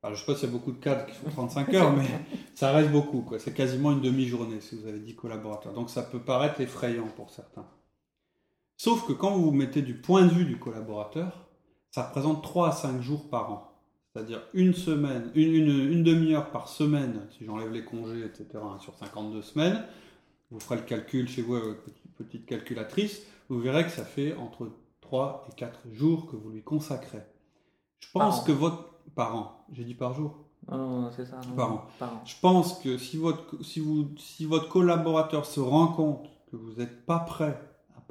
Alors, 0.03 0.15
je 0.15 0.20
sais 0.20 0.25
pas 0.25 0.36
s'il 0.38 0.50
y 0.50 0.51
a 0.51 0.53
beaucoup 0.53 0.72
de 0.72 0.79
cadres 0.79 1.05
qui 1.05 1.13
font 1.13 1.29
35 1.29 1.74
heures, 1.75 1.96
mais 1.96 2.08
ça 2.53 2.72
reste 2.72 2.91
beaucoup. 2.91 3.25
C'est 3.39 3.53
quasiment 3.53 3.91
une 3.91 4.01
demi-journée 4.01 4.60
si 4.60 4.75
vous 4.75 4.88
avez 4.88 5.00
dit 5.00 5.15
collaborateur. 5.15 5.74
Donc 5.74 5.89
ça 5.89 6.01
peut 6.03 6.20
paraître 6.20 6.60
effrayant 6.60 7.08
pour 7.15 7.29
certains. 7.29 7.65
Sauf 8.83 9.05
que 9.05 9.13
quand 9.13 9.29
vous 9.29 9.43
vous 9.43 9.51
mettez 9.51 9.83
du 9.83 9.93
point 9.93 10.23
de 10.23 10.29
vue 10.31 10.45
du 10.45 10.57
collaborateur, 10.57 11.45
ça 11.91 12.07
représente 12.07 12.41
3 12.41 12.69
à 12.69 12.71
5 12.71 13.00
jours 13.00 13.29
par 13.29 13.51
an. 13.51 13.71
C'est-à-dire 14.11 14.41
une 14.55 14.73
semaine, 14.73 15.29
une, 15.35 15.53
une- 15.53 15.91
une 15.91 16.03
demi-heure 16.03 16.50
par 16.50 16.67
semaine, 16.67 17.27
si 17.38 17.45
j'enlève 17.45 17.71
les 17.71 17.85
congés, 17.85 18.25
etc., 18.25 18.47
hein, 18.55 18.79
sur 18.79 18.95
52 18.97 19.43
semaines. 19.43 19.83
Vous 20.50 20.59
ferez 20.59 20.77
le 20.77 20.81
calcul 20.81 21.29
chez 21.29 21.43
vous 21.43 21.53
avec 21.57 21.77
votre 21.85 22.00
petite, 22.17 22.47
calculatrice. 22.47 23.21
Vous 23.50 23.59
verrez 23.59 23.83
que 23.83 23.91
ça 23.91 24.03
fait 24.03 24.35
entre 24.35 24.71
3 25.01 25.45
et 25.51 25.55
4 25.55 25.79
jours 25.93 26.25
que 26.25 26.35
vous 26.35 26.50
lui 26.50 26.63
consacrez. 26.63 27.21
Je 28.00 28.07
pense 28.11 28.41
que 28.43 28.51
votre... 28.51 28.89
Par 29.13 29.35
an. 29.35 29.63
J'ai 29.73 29.83
dit 29.83 29.93
par 29.93 30.15
jour. 30.15 30.38
Non, 30.71 30.77
non, 30.77 31.01
non, 31.01 31.11
c'est 31.15 31.25
ça. 31.27 31.39
non, 31.47 31.55
Par 31.55 31.71
an. 31.71 31.85
Par 32.00 32.13
an. 32.15 32.21
Je 32.25 32.33
pense 32.41 32.79
que 32.79 32.97
si 32.97 33.17
votre, 33.17 33.63
si 33.63 33.79
vous, 33.79 34.07
si 34.17 34.45
votre 34.45 34.69
collaborateur 34.69 35.45
se 35.45 35.59
rend 35.59 35.89
compte 35.89 36.29
que 36.50 36.55
vous 36.55 36.73
n'êtes 36.73 37.05
pas 37.05 37.19
prêt 37.19 37.59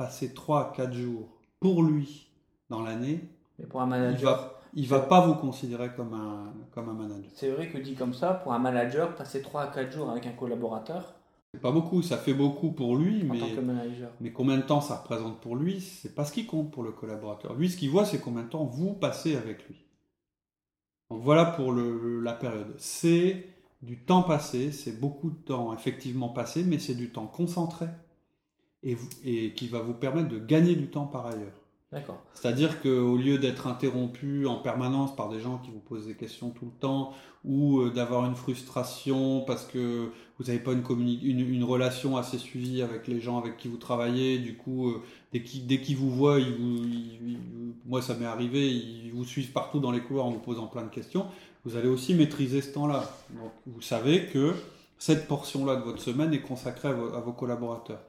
passer 0.01 0.33
3 0.33 0.71
à 0.71 0.73
4 0.75 0.95
jours 0.95 1.29
pour 1.61 1.83
lui 1.83 2.31
dans 2.71 2.83
l'année, 2.83 3.21
Mais 3.59 3.67
pour 3.67 3.83
un 3.83 3.87
il 3.87 3.91
manager, 3.91 4.35
va, 4.41 4.61
il 4.73 4.89
va 4.89 5.01
pas 5.01 5.27
vous 5.27 5.35
considérer 5.35 5.91
comme 5.95 6.15
un, 6.15 6.55
comme 6.73 6.89
un 6.89 6.95
manager. 6.95 7.31
c'est 7.35 7.51
vrai 7.51 7.69
que 7.69 7.77
dit 7.77 7.95
comme 7.95 8.15
ça, 8.15 8.33
pour 8.33 8.55
un 8.55 8.59
manager, 8.59 9.15
passer 9.15 9.43
3 9.43 9.63
à 9.63 9.67
4 9.67 9.93
jours 9.93 10.09
avec 10.11 10.27
un 10.27 10.33
collaborateur 10.33 11.13
C'est 11.53 11.61
pas 11.61 11.71
beaucoup, 11.73 12.01
ça 12.01 12.17
fait 12.17 12.33
beaucoup 12.33 12.71
pour 12.73 12.97
lui, 12.97 13.23
en 13.29 13.35
mais, 13.35 13.41
tant 13.41 13.51
que 13.57 13.61
manager. 13.61 14.11
mais 14.21 14.33
combien 14.33 14.57
de 14.57 14.63
temps 14.63 14.81
ça 14.81 14.97
représente 14.97 15.39
pour 15.43 15.55
lui, 15.55 15.83
c'est 15.83 16.15
pas 16.15 16.25
ce 16.25 16.33
qui 16.33 16.47
compte 16.47 16.71
pour 16.71 16.83
le 16.83 16.93
collaborateur. 16.93 17.53
Lui, 17.55 17.69
ce 17.69 17.77
qu'il 17.77 17.91
voit, 17.91 18.07
c'est 18.07 18.21
combien 18.21 18.45
de 18.45 18.49
temps 18.49 18.65
vous 18.65 18.95
passez 18.95 19.37
avec 19.37 19.69
lui. 19.69 19.85
Donc 21.11 21.21
voilà 21.23 21.45
pour 21.45 21.73
le- 21.73 22.21
la 22.21 22.33
période. 22.33 22.73
C'est 22.79 23.47
du 23.83 23.99
temps 23.99 24.23
passé, 24.23 24.73
c'est 24.73 24.99
beaucoup 24.99 25.31
de 25.31 25.37
temps 25.45 25.75
effectivement 25.75 26.31
passé, 26.31 26.65
mais 26.65 26.79
c'est 26.79 26.95
du 26.95 27.11
temps 27.11 27.27
concentré. 27.27 27.87
Et, 28.83 28.95
vous- 28.95 29.09
et 29.25 29.53
qui 29.53 29.69
va 29.69 29.81
vous 29.81 29.95
permettre 29.95 30.29
de 30.29 30.39
gagner 30.39 30.75
du 30.75 30.89
temps 30.89 31.07
par 31.07 31.27
ailleurs. 31.27 31.53
D'accord. 31.93 32.23
C'est-à-dire 32.35 32.81
qu'au 32.81 33.17
lieu 33.17 33.39
d'être 33.39 33.67
interrompu 33.67 34.47
en 34.47 34.55
permanence 34.57 35.17
par 35.17 35.29
des 35.29 35.41
gens 35.41 35.59
qui 35.59 35.73
vous 35.73 35.81
posent 35.81 36.07
des 36.07 36.15
questions 36.15 36.51
tout 36.51 36.67
le 36.67 36.71
temps, 36.81 37.13
ou 37.45 37.81
euh, 37.81 37.91
d'avoir 37.91 38.27
une 38.27 38.37
frustration 38.37 39.41
parce 39.45 39.65
que 39.67 40.11
vous 40.39 40.45
n'avez 40.45 40.61
pas 40.61 40.73
une, 40.73 40.83
communi- 40.83 41.21
une, 41.23 41.41
une 41.41 41.65
relation 41.65 42.17
assez 42.17 42.39
suivie 42.39 42.81
avec 42.83 43.09
les 43.09 43.21
gens 43.21 43.39
avec 43.39 43.57
qui 43.57 43.67
vous 43.67 43.77
travaillez, 43.77 44.39
du 44.39 44.57
coup, 44.57 44.91
euh, 44.91 45.03
dès 45.33 45.43
qu'ils 45.43 45.67
dès 45.67 45.79
vous 45.95 46.11
voient, 46.11 46.39
ils 46.39 46.55
vous, 46.55 46.77
ils- 46.85 47.33
ils- 47.33 47.39
moi 47.87 48.03
ça 48.03 48.15
m'est 48.15 48.25
arrivé, 48.27 48.69
ils 48.71 49.11
vous 49.13 49.25
suivent 49.25 49.51
partout 49.51 49.81
dans 49.81 49.91
les 49.91 50.01
couloirs 50.01 50.27
en 50.27 50.31
vous 50.31 50.39
posant 50.39 50.67
plein 50.69 50.83
de 50.83 50.91
questions, 50.91 51.27
vous 51.65 51.75
allez 51.77 51.89
aussi 51.89 52.15
maîtriser 52.15 52.61
ce 52.61 52.73
temps-là. 52.73 53.11
Donc 53.31 53.51
vous 53.67 53.81
savez 53.83 54.27
que 54.27 54.55
cette 54.97 55.27
portion-là 55.27 55.75
de 55.77 55.83
votre 55.83 56.01
semaine 56.01 56.33
est 56.35 56.41
consacrée 56.43 56.89
à 56.89 56.93
vos- 56.93 57.15
à 57.15 57.21
vos 57.21 57.33
collaborateurs. 57.33 58.01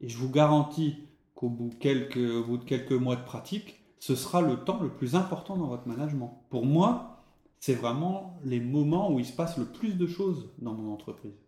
Et 0.00 0.08
je 0.08 0.16
vous 0.16 0.30
garantis 0.30 0.96
qu'au 1.34 1.48
bout, 1.48 1.70
bout 1.70 2.58
de 2.58 2.64
quelques 2.64 2.92
mois 2.92 3.16
de 3.16 3.24
pratique, 3.24 3.80
ce 3.98 4.14
sera 4.14 4.40
le 4.40 4.56
temps 4.64 4.80
le 4.80 4.88
plus 4.88 5.14
important 5.14 5.56
dans 5.56 5.66
votre 5.66 5.86
management. 5.86 6.42
Pour 6.48 6.64
moi, 6.64 7.22
c'est 7.60 7.74
vraiment 7.74 8.38
les 8.44 8.60
moments 8.60 9.12
où 9.12 9.18
il 9.18 9.26
se 9.26 9.34
passe 9.34 9.58
le 9.58 9.66
plus 9.66 9.96
de 9.96 10.06
choses 10.06 10.48
dans 10.58 10.72
mon 10.72 10.92
entreprise. 10.92 11.38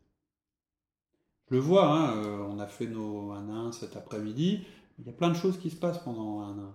Je 1.50 1.54
le 1.54 1.60
vois, 1.60 1.86
hein, 1.86 2.16
euh, 2.16 2.46
on 2.50 2.58
a 2.58 2.66
fait 2.66 2.86
nos 2.86 3.32
1 3.32 3.48
à 3.48 3.52
1 3.52 3.72
cet 3.72 3.96
après-midi, 3.96 4.64
il 4.98 5.06
y 5.06 5.08
a 5.08 5.12
plein 5.12 5.30
de 5.30 5.34
choses 5.34 5.58
qui 5.58 5.70
se 5.70 5.76
passent 5.76 6.02
pendant 6.02 6.40
un 6.40 6.52
1 6.52 6.58
à 6.58 6.62
1. 6.62 6.74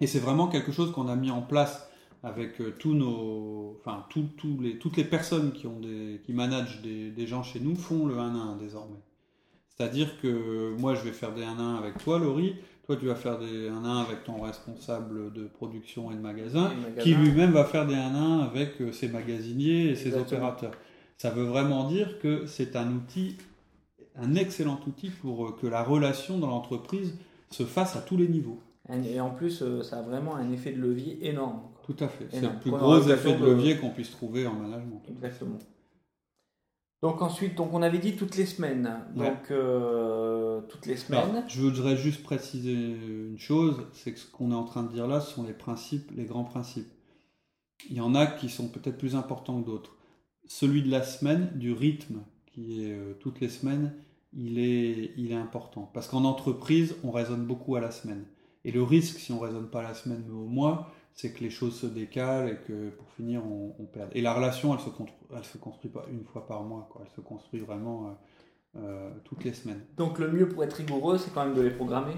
Et 0.00 0.06
c'est 0.06 0.18
vraiment 0.18 0.48
quelque 0.48 0.72
chose 0.72 0.92
qu'on 0.92 1.08
a 1.08 1.16
mis 1.16 1.30
en 1.30 1.42
place 1.42 1.88
avec 2.22 2.60
euh, 2.60 2.74
tous 2.78 2.94
nos, 2.94 3.76
enfin, 3.78 4.06
toutes 4.08 4.96
les 4.96 5.04
personnes 5.04 5.52
qui, 5.52 6.32
managent 6.32 6.82
des, 6.82 7.26
gens 7.26 7.42
chez 7.42 7.60
nous 7.60 7.76
font 7.76 8.06
le 8.06 8.18
1 8.18 8.34
à 8.34 8.42
1 8.52 8.56
désormais. 8.56 9.00
C'est-à-dire 9.76 10.08
que 10.22 10.74
moi, 10.78 10.94
je 10.94 11.02
vais 11.04 11.12
faire 11.12 11.32
des 11.34 11.42
1 11.44 11.58
à 11.58 11.62
1 11.62 11.76
avec 11.76 11.98
toi, 11.98 12.18
Laurie. 12.18 12.56
Toi, 12.86 12.96
tu 12.96 13.06
vas 13.06 13.14
faire 13.14 13.38
des 13.38 13.68
1 13.68 13.84
à 13.84 13.88
1 13.88 14.00
avec 14.02 14.24
ton 14.24 14.40
responsable 14.40 15.32
de 15.32 15.44
production 15.44 16.10
et 16.12 16.14
de 16.14 16.20
magasin, 16.20 16.70
Et 16.72 16.76
magasin. 16.82 17.02
qui 17.02 17.14
lui-même 17.14 17.50
va 17.52 17.64
faire 17.64 17.86
des 17.86 17.94
1 17.94 17.98
à 18.14 18.18
1 18.18 18.38
avec 18.40 18.80
euh, 18.80 18.92
ses 18.92 19.08
magasiniers 19.08 19.90
et 19.90 19.96
ses 19.96 20.14
opérateurs. 20.16 20.72
Ça 21.18 21.30
veut 21.30 21.44
vraiment 21.44 21.88
dire 21.88 22.18
que 22.20 22.46
c'est 22.46 22.76
un 22.76 22.90
outil, 22.92 23.36
un 24.16 24.34
excellent 24.34 24.78
outil 24.86 25.10
pour 25.10 25.46
euh, 25.46 25.56
que 25.60 25.66
la 25.66 25.82
relation 25.82 26.38
dans 26.38 26.48
l'entreprise 26.48 27.14
se 27.50 27.64
fasse 27.64 27.96
à 27.96 28.00
tous 28.00 28.16
les 28.16 28.28
niveaux. 28.28 28.60
Et 29.04 29.18
en 29.20 29.30
plus, 29.30 29.62
euh, 29.62 29.82
ça 29.82 29.98
a 29.98 30.02
vraiment 30.02 30.36
un 30.36 30.52
effet 30.52 30.72
de 30.72 30.80
levier 30.80 31.18
énorme. 31.28 31.60
Tout 31.84 31.96
à 32.00 32.08
fait. 32.08 32.26
C'est 32.30 32.40
le 32.40 32.58
plus 32.60 32.70
gros 32.70 33.00
effet 33.00 33.34
de 33.34 33.40
de- 33.40 33.46
levier 33.46 33.76
qu'on 33.78 33.90
puisse 33.90 34.10
trouver 34.12 34.46
en 34.46 34.54
management. 34.54 35.02
Exactement. 35.08 35.58
Donc 37.02 37.20
ensuite, 37.22 37.54
donc 37.54 37.72
on 37.74 37.82
avait 37.82 37.98
dit 37.98 38.16
toutes 38.16 38.36
les 38.36 38.46
semaines. 38.46 39.02
Ouais. 39.14 39.26
Donc 39.28 39.50
euh, 39.50 40.60
toutes 40.68 40.86
les 40.86 40.96
Alors, 41.12 41.26
semaines. 41.26 41.44
je 41.48 41.60
voudrais 41.60 41.96
juste 41.96 42.22
préciser 42.22 42.72
une 42.72 43.38
chose, 43.38 43.86
c'est 43.92 44.12
que 44.12 44.18
ce 44.18 44.26
qu'on 44.26 44.50
est 44.50 44.54
en 44.54 44.64
train 44.64 44.82
de 44.82 44.92
dire 44.92 45.06
là, 45.06 45.20
ce 45.20 45.32
sont 45.32 45.44
les 45.44 45.52
principes, 45.52 46.10
les 46.16 46.24
grands 46.24 46.44
principes. 46.44 46.88
Il 47.90 47.96
y 47.96 48.00
en 48.00 48.14
a 48.14 48.26
qui 48.26 48.48
sont 48.48 48.68
peut-être 48.68 48.96
plus 48.96 49.14
importants 49.14 49.60
que 49.60 49.66
d'autres. 49.66 49.96
Celui 50.48 50.82
de 50.82 50.90
la 50.90 51.02
semaine, 51.02 51.50
du 51.54 51.72
rythme, 51.72 52.20
qui 52.46 52.84
est 52.84 52.92
euh, 52.92 53.12
toutes 53.20 53.40
les 53.40 53.48
semaines, 53.50 53.92
il 54.32 54.58
est, 54.58 55.12
il 55.16 55.32
est 55.32 55.36
important. 55.36 55.90
Parce 55.92 56.08
qu'en 56.08 56.24
entreprise, 56.24 56.96
on 57.04 57.10
raisonne 57.10 57.44
beaucoup 57.44 57.76
à 57.76 57.80
la 57.80 57.90
semaine. 57.90 58.24
Et 58.64 58.72
le 58.72 58.82
risque, 58.82 59.18
si 59.18 59.32
on 59.32 59.38
raisonne 59.38 59.68
pas 59.68 59.80
à 59.80 59.84
la 59.84 59.94
semaine 59.94 60.24
mais 60.26 60.34
au 60.34 60.46
mois, 60.46 60.90
c'est 61.16 61.32
que 61.32 61.42
les 61.42 61.50
choses 61.50 61.80
se 61.80 61.86
décalent 61.86 62.50
et 62.50 62.56
que 62.68 62.90
pour 62.90 63.10
finir, 63.12 63.44
on, 63.44 63.74
on 63.78 63.84
perd. 63.86 64.10
Et 64.14 64.20
la 64.20 64.34
relation, 64.34 64.74
elle 64.74 64.80
se, 64.80 64.90
elle 65.34 65.44
se 65.44 65.56
construit 65.56 65.90
pas 65.90 66.04
une 66.12 66.24
fois 66.24 66.46
par 66.46 66.62
mois, 66.62 66.86
quoi. 66.92 67.02
elle 67.04 67.12
se 67.16 67.22
construit 67.22 67.60
vraiment 67.60 68.18
euh, 68.76 68.80
euh, 68.80 69.10
toutes 69.24 69.42
les 69.42 69.54
semaines. 69.54 69.80
Donc 69.96 70.18
le 70.18 70.30
mieux 70.30 70.46
pour 70.46 70.62
être 70.62 70.74
rigoureux, 70.74 71.16
c'est 71.16 71.32
quand 71.32 71.46
même 71.46 71.54
de 71.54 71.62
les 71.62 71.70
programmer? 71.70 72.14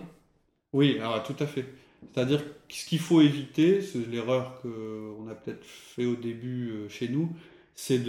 Oui, 0.73 0.99
alors 0.99 1.23
tout 1.23 1.37
à 1.39 1.47
fait. 1.47 1.65
C'est-à-dire 2.13 2.45
ce 2.69 2.87
qu'il 2.87 2.99
faut 2.99 3.21
éviter, 3.21 3.83
c'est 3.83 4.05
l'erreur 4.07 4.61
qu'on 4.61 5.29
a 5.29 5.35
peut-être 5.35 5.65
fait 5.65 6.05
au 6.05 6.17
début 6.17 6.71
euh, 6.71 6.89
chez 6.89 7.09
nous, 7.09 7.31
c'est 7.81 8.03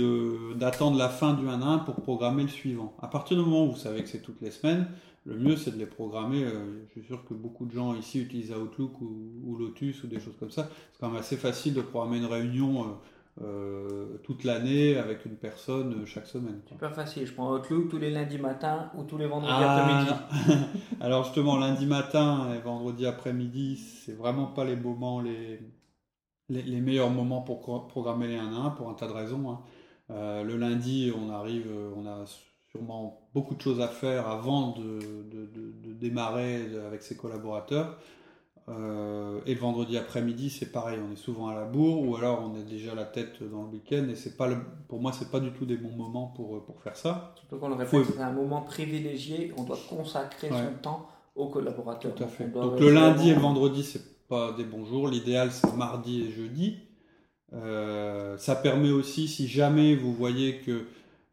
d'attendre 0.56 0.98
la 0.98 1.10
fin 1.10 1.36
du 1.36 1.48
1 1.48 1.62
à 1.62 1.66
1 1.66 1.78
pour 1.80 1.94
programmer 1.98 2.42
le 2.42 2.50
suivant. 2.50 2.96
À 3.04 3.08
partir 3.08 3.38
du 3.38 3.44
moment 3.44 3.66
où 3.68 3.74
vous 3.74 3.78
savez 3.78 4.02
que 4.02 4.10
c'est 4.10 4.18
toutes 4.24 4.42
les 4.42 4.50
semaines, 4.50 4.88
le 5.28 5.38
mieux 5.38 5.58
c'est 5.58 5.70
de 5.70 5.78
les 5.78 5.86
programmer. 5.86 6.44
euh, 6.44 6.88
je 6.88 7.00
suis 7.00 7.08
sûr 7.08 7.24
que 7.24 7.36
beaucoup 7.36 7.68
de 7.68 7.72
gens 7.72 7.94
ici 7.94 8.20
utilisent 8.20 8.52
Outlook 8.52 9.00
ou, 9.00 9.30
ou 9.46 9.58
Lotus 9.58 10.04
ou 10.04 10.08
des 10.08 10.20
choses 10.20 10.34
comme 10.40 10.50
ça. 10.50 10.70
C'est 10.92 11.00
quand 11.00 11.10
même 11.10 11.20
assez 11.20 11.38
facile 11.38 11.76
de 11.76 11.82
programmer 11.82 12.18
une 12.18 12.26
réunion 12.26 12.82
euh, 12.82 13.44
euh, 13.44 14.18
toute 14.24 14.44
l'année 14.44 14.98
avec 14.98 15.26
une 15.28 15.36
personne 15.36 16.04
chaque 16.08 16.26
semaine. 16.26 16.62
quoi. 16.68 16.72
Super 16.72 16.96
facile. 16.96 17.28
Je 17.28 17.34
prends 17.34 17.54
Outlook 17.54 17.90
tous 17.90 18.00
les 18.00 18.10
lundis 18.10 18.40
matin 18.40 18.90
ou 18.98 19.04
tous 19.04 19.20
les 19.20 19.28
vendredis 19.28 19.54
Ah, 19.56 19.86
après-midi. 19.86 20.66
Alors 21.00 21.26
justement, 21.26 21.58
lundi 21.58 21.86
matin 21.86 22.48
et 22.56 22.60
vendredi 22.60 23.06
après-midi, 23.06 23.78
c'est 23.78 24.18
vraiment 24.18 24.48
pas 24.48 24.66
les 24.66 24.76
moments, 24.76 25.22
les, 25.22 25.60
les, 26.50 26.62
les 26.64 26.82
meilleurs 26.82 27.10
moments 27.10 27.42
pour 27.42 27.60
programmer 27.88 28.28
les 28.28 28.38
1 28.38 28.54
à 28.54 28.60
1 28.68 28.70
pour 28.72 28.90
un 28.90 28.94
tas 28.94 29.08
de 29.08 29.14
raisons. 29.14 29.50
hein. 29.52 29.60
Euh, 30.12 30.44
le 30.44 30.58
lundi, 30.58 31.12
on 31.16 31.30
arrive, 31.30 31.68
euh, 31.70 31.92
on 31.96 32.06
a 32.08 32.26
sûrement 32.72 33.30
beaucoup 33.34 33.56
de 33.56 33.62
choses 33.62 33.80
à 33.82 33.88
faire 33.88 34.28
avant 34.28 34.72
de, 34.72 35.00
de- 35.32 35.46
de- 35.46 35.72
de 35.88 35.94
démarrer 35.94 36.66
avec 36.88 37.04
ses 37.04 37.16
collaborateurs. 37.16 37.98
Euh, 38.68 39.40
et 39.48 39.56
le 39.56 39.60
vendredi 39.60 39.98
après-midi, 39.98 40.52
c'est 40.52 40.72
pareil, 40.72 41.00
on 41.08 41.12
est 41.12 41.16
souvent 41.16 41.48
à 41.48 41.56
la 41.56 41.66
bourre 41.66 42.08
ou 42.08 42.16
alors 42.16 42.42
on 42.44 42.56
est 42.56 42.64
déjà 42.66 42.94
la 42.94 43.06
tête 43.06 43.42
dans 43.42 43.64
le 43.64 43.70
week-end 43.70 44.08
et 44.10 44.16
c'est 44.16 44.38
pas 44.38 44.48
le, 44.48 44.58
pour 44.88 45.02
moi, 45.02 45.12
c'est 45.12 45.32
pas 45.32 45.40
du 45.40 45.52
tout 45.52 45.66
des 45.66 45.78
bons 45.78 45.96
moments 45.96 46.28
pour, 46.28 46.64
pour 46.64 46.80
faire 46.82 46.96
ça. 46.96 47.34
Surtout 47.36 47.58
qu'on 47.58 47.70
le 47.70 47.76
répète, 47.76 48.06
c'est 48.16 48.22
un 48.22 48.32
moment 48.32 48.62
privilégié. 48.62 49.52
On 49.58 49.64
doit 49.64 49.78
consacrer 49.90 50.52
Ouais. 50.52 50.58
son 50.58 50.82
temps 50.84 51.08
aux 51.36 51.48
collaborateurs. 51.48 52.14
Tout 52.14 52.24
à 52.24 52.28
Donc, 52.28 52.36
fait. 52.36 52.48
Donc 52.50 52.80
le 52.80 52.92
lundi 52.92 53.30
et 53.32 53.34
le 53.36 53.40
vendredi, 53.42 53.84
c'est 53.84 54.02
pas 54.30 54.54
des 54.54 54.64
bons 54.64 54.86
jours. 54.86 55.10
L'idéal, 55.10 55.52
c'est 55.52 55.76
mardi 55.76 56.22
et 56.22 56.32
jeudi. 56.32 56.78
Euh, 57.54 58.38
ça 58.38 58.56
permet 58.56 58.92
aussi, 58.92 59.28
si 59.28 59.48
jamais 59.48 59.96
vous 59.96 60.14
voyez 60.14 60.60
que 60.60 60.86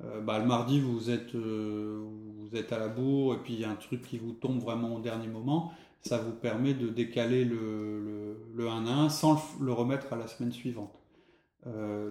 euh, 0.02 0.20
bah, 0.20 0.38
le 0.38 0.46
mardi, 0.46 0.80
vous 0.80 1.10
êtes, 1.10 1.34
euh, 1.34 2.04
vous 2.38 2.56
êtes 2.56 2.72
à 2.72 2.78
la 2.78 2.88
bourre 2.88 3.34
et 3.34 3.38
puis 3.38 3.54
il 3.54 3.60
y 3.60 3.64
a 3.64 3.70
un 3.70 3.76
truc 3.76 4.02
qui 4.02 4.18
vous 4.18 4.32
tombe 4.32 4.58
vraiment 4.58 4.94
au 4.96 5.00
dernier 5.00 5.28
moment, 5.28 5.72
ça 6.00 6.18
vous 6.18 6.32
permet 6.32 6.74
de 6.74 6.88
décaler 6.88 7.44
le, 7.44 8.00
le, 8.00 8.36
le 8.54 8.68
1 8.68 8.86
à 8.86 8.92
1 9.04 9.08
sans 9.10 9.42
le, 9.60 9.72
remettre 9.72 10.12
à 10.12 10.16
la 10.16 10.26
semaine 10.26 10.52
suivante. 10.52 10.92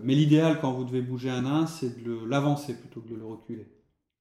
Mais 0.03 0.15
l'idéal, 0.15 0.59
quand 0.59 0.73
vous 0.73 0.83
devez 0.83 1.01
bouger 1.01 1.29
un 1.29 1.45
à 1.45 1.49
un, 1.49 1.65
c'est 1.65 2.03
de 2.03 2.25
l'avancer 2.25 2.77
plutôt 2.77 2.99
que 2.99 3.07
de 3.07 3.15
le 3.15 3.25
reculer. 3.25 3.65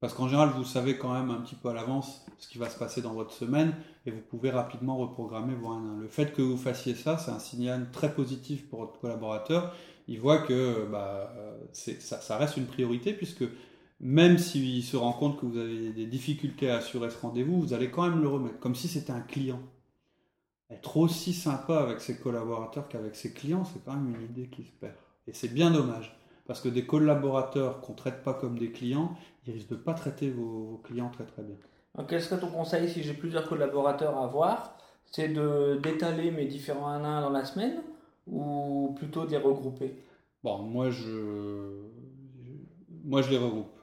Parce 0.05 0.13
qu'en 0.13 0.29
général, 0.29 0.51
vous 0.51 0.65
savez 0.65 0.99
quand 0.99 1.15
même 1.15 1.31
un 1.31 1.41
petit 1.41 1.55
peu 1.55 1.71
à 1.71 1.73
l'avance 1.73 2.27
ce 2.37 2.47
qui 2.47 2.59
va 2.59 2.69
se 2.69 2.79
passer 2.79 3.01
dans 3.01 3.15
votre 3.15 3.33
semaine 3.33 3.73
et 4.05 4.11
vous 4.11 4.21
pouvez 4.21 4.51
rapidement 4.51 4.99
reprogrammer 4.99 5.55
vos 5.55 5.69
1 5.69 5.77
à 5.77 5.93
1. 5.95 5.99
Le 5.99 6.09
fait 6.09 6.35
que 6.35 6.43
vous 6.43 6.59
fassiez 6.59 6.95
ça, 6.95 7.17
c'est 7.17 7.31
un 7.31 7.39
signal 7.39 7.91
très 7.91 8.15
positif 8.15 8.69
pour 8.69 8.81
votre 8.81 9.01
collaborateur. 9.01 9.75
Il 10.07 10.21
voit 10.21 10.43
que 10.43 10.87
bah, 10.93 11.33
euh, 11.39 11.57
ça, 11.73 12.21
ça 12.21 12.37
reste 12.37 12.59
une 12.59 12.67
priorité 12.67 13.15
puisque 13.15 13.45
même 13.99 14.37
s'il 14.37 14.85
se 14.85 14.99
rend 14.99 15.15
compte 15.15 15.41
que 15.41 15.47
vous 15.47 15.57
avez 15.57 15.89
des 15.89 16.05
difficultés 16.05 16.69
à 16.69 16.77
assurer 16.77 17.09
ce 17.09 17.19
rendez-vous, 17.23 17.59
vous 17.59 17.73
allez 17.73 17.91
quand 17.91 18.07
même 18.07 18.21
le 18.21 18.29
remettre, 18.29 18.59
comme 18.59 18.75
si 18.75 18.89
c'était 18.89 19.15
un 19.15 19.23
client. 19.23 19.63
Être 20.69 20.99
aussi 20.99 21.33
sympa 21.33 21.79
avec 21.79 22.03
ses 22.03 22.19
collaborateurs 22.19 22.89
qu'avec 22.89 23.17
ses 23.17 23.33
clients, 23.33 23.65
c'est 23.65 23.83
quand 23.83 23.95
même 23.95 24.15
une 24.15 24.27
idée 24.27 24.51
qui 24.51 24.65
se 24.65 24.73
perd. 24.73 24.97
Et 25.27 25.33
c'est 25.33 25.49
bien 25.49 25.71
dommage, 25.71 26.15
parce 26.47 26.61
que 26.61 26.69
des 26.69 26.85
collaborateurs 26.87 27.81
qu'on 27.81 27.93
ne 27.93 27.97
traite 27.99 28.23
pas 28.23 28.35
comme 28.35 28.59
des 28.59 28.71
clients, 28.73 29.17
ils 29.47 29.53
risquent 29.55 29.71
de 29.71 29.77
ne 29.77 29.81
pas 29.81 29.95
traiter 29.95 30.31
vos, 30.31 30.65
vos 30.65 30.79
clients 30.79 31.11
très 31.11 31.25
très 31.27 31.43
bien. 31.43 31.57
Quel 32.09 32.21
serait 32.23 32.41
ton 32.41 32.49
conseil 32.51 32.89
si 32.89 33.03
j'ai 33.03 33.15
plusieurs 33.15 33.49
collaborateurs 33.49 34.17
à 34.19 34.27
voir? 34.27 34.77
C'est 35.07 35.29
de 35.29 35.79
d'étaler 35.83 36.31
mes 36.31 36.47
différents 36.47 36.89
1 36.89 37.05
à 37.05 37.09
1 37.09 37.21
dans 37.23 37.31
la 37.31 37.45
semaine 37.45 37.83
ou 38.27 38.95
plutôt 38.97 39.25
de 39.27 39.31
les 39.31 39.37
regrouper? 39.39 39.95
Bon, 40.43 40.59
moi 40.63 40.91
je, 40.91 41.89
moi 43.05 43.23
je 43.23 43.31
les 43.31 43.39
regroupe. 43.39 43.79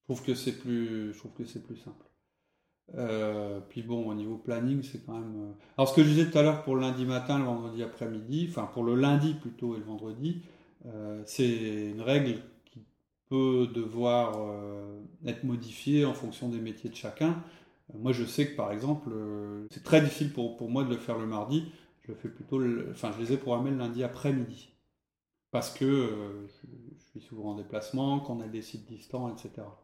Je 0.00 0.04
trouve 0.14 0.22
que 0.26 0.34
c'est 0.34 0.52
plus, 0.58 1.12
je 1.12 1.18
trouve 1.18 1.32
que 1.32 1.44
c'est 1.44 1.62
plus 1.62 1.76
simple. 1.76 2.04
Euh, 2.96 3.60
puis 3.68 3.82
bon, 3.82 4.08
au 4.08 4.14
niveau 4.14 4.36
planning, 4.36 4.82
c'est 4.82 5.04
quand 5.06 5.14
même. 5.14 5.50
euh, 5.50 5.52
Alors 5.78 5.88
ce 5.88 5.94
que 5.94 6.02
je 6.02 6.08
disais 6.08 6.30
tout 6.30 6.38
à 6.38 6.42
l'heure 6.42 6.62
pour 6.64 6.74
le 6.74 6.80
lundi 6.82 7.04
matin, 7.04 7.38
le 7.38 7.44
vendredi 7.44 7.82
après-midi, 7.82 8.48
enfin 8.50 8.68
pour 8.72 8.82
le 8.82 8.96
lundi 8.96 9.34
plutôt 9.34 9.76
et 9.76 9.78
le 9.78 9.84
vendredi, 9.84 10.42
euh, 10.86 11.22
c'est 11.26 11.90
une 11.90 12.00
règle 12.02 12.40
qui 12.66 12.80
peut 13.28 13.68
devoir 13.74 14.34
euh, 14.38 15.00
être 15.26 15.44
modifiée 15.44 16.04
en 16.04 16.14
fonction 16.14 16.48
des 16.48 16.60
métiers 16.60 16.90
de 16.90 16.94
chacun. 16.96 17.42
Euh, 17.94 17.98
moi, 17.98 18.12
je 18.12 18.24
sais 18.24 18.50
que 18.50 18.56
par 18.56 18.72
exemple, 18.72 19.10
euh, 19.12 19.66
c'est 19.70 19.82
très 19.84 20.00
difficile 20.00 20.32
pour, 20.32 20.56
pour 20.56 20.70
moi 20.70 20.84
de 20.84 20.90
le 20.90 20.96
faire 20.98 21.18
le 21.18 21.26
mardi. 21.26 21.72
Je 22.02 22.12
le 22.12 22.18
fais 22.18 22.28
plutôt, 22.28 22.58
le- 22.58 22.88
enfin, 22.92 23.12
je 23.16 23.22
les 23.22 23.32
ai 23.32 23.36
programmés 23.36 23.70
le 23.70 23.76
lundi 23.78 24.02
après-midi 24.04 24.70
parce 25.52 25.70
que 25.72 26.46
je, 26.62 26.68
je 26.98 27.04
suis 27.10 27.20
souvent 27.22 27.52
en 27.52 27.56
déplacement, 27.56 28.20
qu'on 28.20 28.40
a 28.40 28.48
des 28.48 28.62
sites 28.62 28.86
distants, 28.86 29.34
etc. 29.34 29.78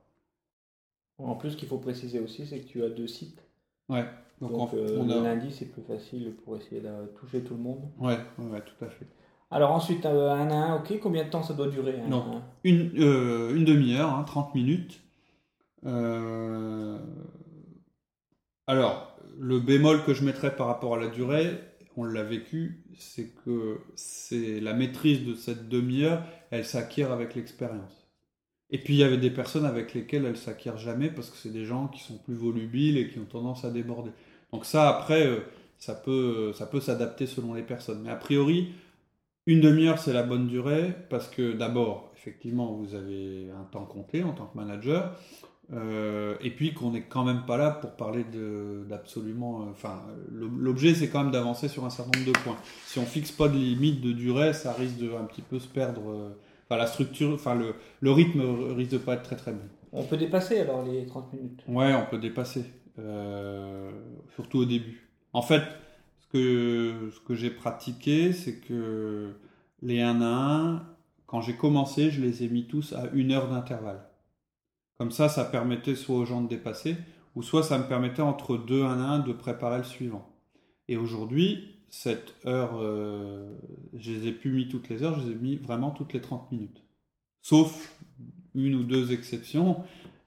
En 1.19 1.35
plus, 1.35 1.51
ce 1.51 1.57
qu'il 1.59 1.69
faut 1.69 1.77
préciser 1.77 2.21
aussi, 2.21 2.47
c'est 2.47 2.59
que 2.63 2.67
tu 2.69 2.83
as 2.83 2.89
deux 2.89 3.07
sites. 3.07 3.43
Ouais. 3.89 4.07
Donc, 4.41 4.59
Donc, 4.59 4.73
on, 4.95 5.05
le 5.05 5.21
lundi, 5.21 5.53
c'est 5.53 5.67
plus 5.67 5.83
facile 5.83 6.35
pour 6.45 6.57
essayer 6.57 6.81
de 6.81 7.07
toucher 7.19 7.45
tout 7.45 7.55
le 7.55 7.61
monde. 7.63 7.89
ouais, 7.99 8.19
ouais, 8.39 8.63
tout 8.65 8.85
à 8.85 8.89
fait. 8.89 9.07
Alors 9.51 9.73
ensuite, 9.73 10.05
euh, 10.07 10.31
un 10.31 10.51
à 10.51 10.55
un, 10.55 10.77
ok, 10.77 10.99
combien 11.01 11.25
de 11.25 11.31
temps 11.31 11.43
ça 11.43 11.55
doit 11.55 11.69
durer 11.69 11.95
Une, 12.65 12.93
euh, 12.99 13.55
une 13.55 13.65
demi-heure, 13.65 14.13
hein, 14.13 14.25
30 14.25 14.55
minutes. 14.55 15.01
Euh, 15.85 16.99
Alors, 18.67 19.17
le 19.39 19.61
bémol 19.61 20.03
que 20.05 20.15
je 20.15 20.25
mettrais 20.25 20.57
par 20.57 20.67
rapport 20.67 20.95
à 20.95 20.99
la 20.99 21.07
durée, 21.09 21.53
on 21.97 22.05
l'a 22.05 22.25
vécu, 22.25 22.83
c'est 22.99 23.33
que 23.45 23.79
c'est 23.95 24.61
la 24.61 24.75
maîtrise 24.75 25.25
de 25.25 25.35
cette 25.35 25.69
demi-heure, 25.69 26.23
elle 26.51 26.65
s'acquiert 26.65 27.13
avec 27.13 27.35
l'expérience. 27.35 28.09
Et 28.71 28.79
puis 28.79 28.95
il 28.95 28.99
y 28.99 29.05
avait 29.05 29.17
des 29.17 29.31
personnes 29.31 29.65
avec 29.65 29.95
lesquelles 29.95 30.25
elle 30.25 30.37
s'acquiert 30.37 30.77
jamais 30.77 31.09
parce 31.09 31.31
que 31.31 31.37
c'est 31.37 31.53
des 31.53 31.65
gens 31.65 31.87
qui 31.87 32.01
sont 32.03 32.19
plus 32.19 32.35
volubiles 32.35 32.99
et 32.99 33.09
qui 33.09 33.21
ont 33.21 33.25
tendance 33.25 33.65
à 33.65 33.71
déborder. 33.71 34.11
Donc 34.53 34.65
ça, 34.65 34.89
après, 34.89 35.25
euh, 35.25 35.39
ça 35.79 35.95
peut, 35.95 36.53
ça 36.53 36.67
peut 36.67 36.81
s'adapter 36.81 37.27
selon 37.27 37.55
les 37.55 37.63
personnes. 37.63 38.03
Mais 38.03 38.11
a 38.11 38.17
priori, 38.17 38.73
une 39.47 39.61
demi-heure, 39.61 39.99
c'est 39.99 40.13
la 40.13 40.23
bonne 40.23 40.49
durée 40.49 40.93
parce 41.09 41.29
que 41.29 41.53
d'abord, 41.53 42.13
effectivement, 42.17 42.73
vous 42.73 42.95
avez 42.95 43.49
un 43.51 43.65
temps 43.65 43.85
compté 43.85 44.23
en 44.23 44.33
tant 44.33 44.47
que 44.47 44.57
manager. 44.57 45.17
Euh, 45.73 46.37
et 46.43 46.51
puis 46.51 46.75
qu'on 46.75 46.93
n'est 46.93 47.03
quand 47.03 47.25
même 47.25 47.43
pas 47.45 47.57
là 47.57 47.71
pour 47.71 47.91
parler 47.93 48.25
d'absolument. 48.89 49.63
Euh, 49.63 49.71
enfin, 49.71 50.03
l'objet 50.31 50.95
c'est 50.95 51.09
quand 51.09 51.25
même 51.25 51.33
d'avancer 51.33 51.69
sur 51.69 51.85
un 51.85 51.91
certain 51.91 52.17
nombre 52.19 52.33
de 52.33 52.39
points. 52.39 52.57
Si 52.87 52.99
on 52.99 53.05
fixe 53.05 53.33
pas 53.33 53.49
de 53.49 53.55
limite 53.55 54.01
de 54.01 54.13
durée, 54.13 54.53
ça 54.53 54.73
risque 54.73 54.99
de 54.99 55.13
un 55.13 55.25
petit 55.25 55.43
peu 55.43 55.59
se 55.59 55.67
perdre. 55.67 56.03
Euh, 56.09 56.29
enfin, 56.69 56.79
la 56.79 56.87
structure, 56.87 57.33
enfin 57.35 57.57
le, 57.57 57.75
le, 58.01 58.13
rythme 58.13 58.43
risque 58.77 58.93
de 58.93 58.99
pas 58.99 59.15
être 59.15 59.25
très 59.25 59.37
très 59.37 59.53
bon. 59.53 59.65
On 59.93 60.05
peut 60.05 60.17
dépasser 60.17 60.61
alors 60.61 60.85
les 60.85 61.05
30 61.05 61.33
minutes. 61.33 61.65
Ouais, 61.67 61.93
on 61.95 62.07
peut 62.09 62.19
dépasser, 62.19 62.65
surtout 64.35 64.59
au 64.59 64.65
début. 64.65 65.09
En 65.33 65.43
fait, 65.43 65.63
ce 66.27 66.33
que 66.33 67.11
ce 67.15 67.21
que 67.21 67.35
j'ai 67.35 67.51
pratiqué, 67.51 68.33
c'est 68.33 68.61
que 68.61 69.35
les 69.83 70.01
1 70.01 70.21
à 70.23 70.27
1, 70.27 70.97
quand 71.27 71.41
j'ai 71.41 71.57
commencé, 71.57 72.11
je 72.11 72.21
les 72.21 72.45
ai 72.45 72.49
mis 72.49 72.67
tous 72.67 72.93
à 72.93 73.11
une 73.13 73.33
heure 73.33 73.49
d'intervalle. 73.49 74.09
Comme 74.99 75.11
ça, 75.11 75.29
ça 75.29 75.45
permettait 75.45 75.95
soit 75.95 76.17
aux 76.17 76.25
gens 76.25 76.41
de 76.43 76.49
dépasser, 76.49 76.97
ou 77.35 77.43
soit 77.43 77.63
ça 77.63 77.79
me 77.79 77.87
permettait 77.87 78.23
entre 78.23 78.57
deux 78.57 78.83
un 78.83 79.01
à 79.01 79.07
un 79.07 79.19
de 79.19 79.33
préparer 79.33 79.79
le 79.79 79.85
suivant. 79.85 80.27
Et 80.89 80.97
aujourd'hui, 80.97 81.77
cette 81.91 82.35
heure, 82.47 82.79
euh, 82.81 83.55
je 83.95 84.13
les 84.13 84.29
ai 84.29 84.33
plus 84.33 84.51
mis 84.51 84.69
toutes 84.69 84.89
les 84.89 85.03
heures, 85.03 85.19
je 85.21 85.27
les 85.27 85.33
ai 85.33 85.39
mis 85.39 85.57
vraiment 85.57 85.91
toutes 85.91 86.13
les 86.13 86.21
30 86.21 86.51
minutes. 86.53 86.83
Sauf 87.43 87.97
une 88.55 88.75
ou 88.75 88.85
deux 88.85 89.13
exceptions 89.13 89.85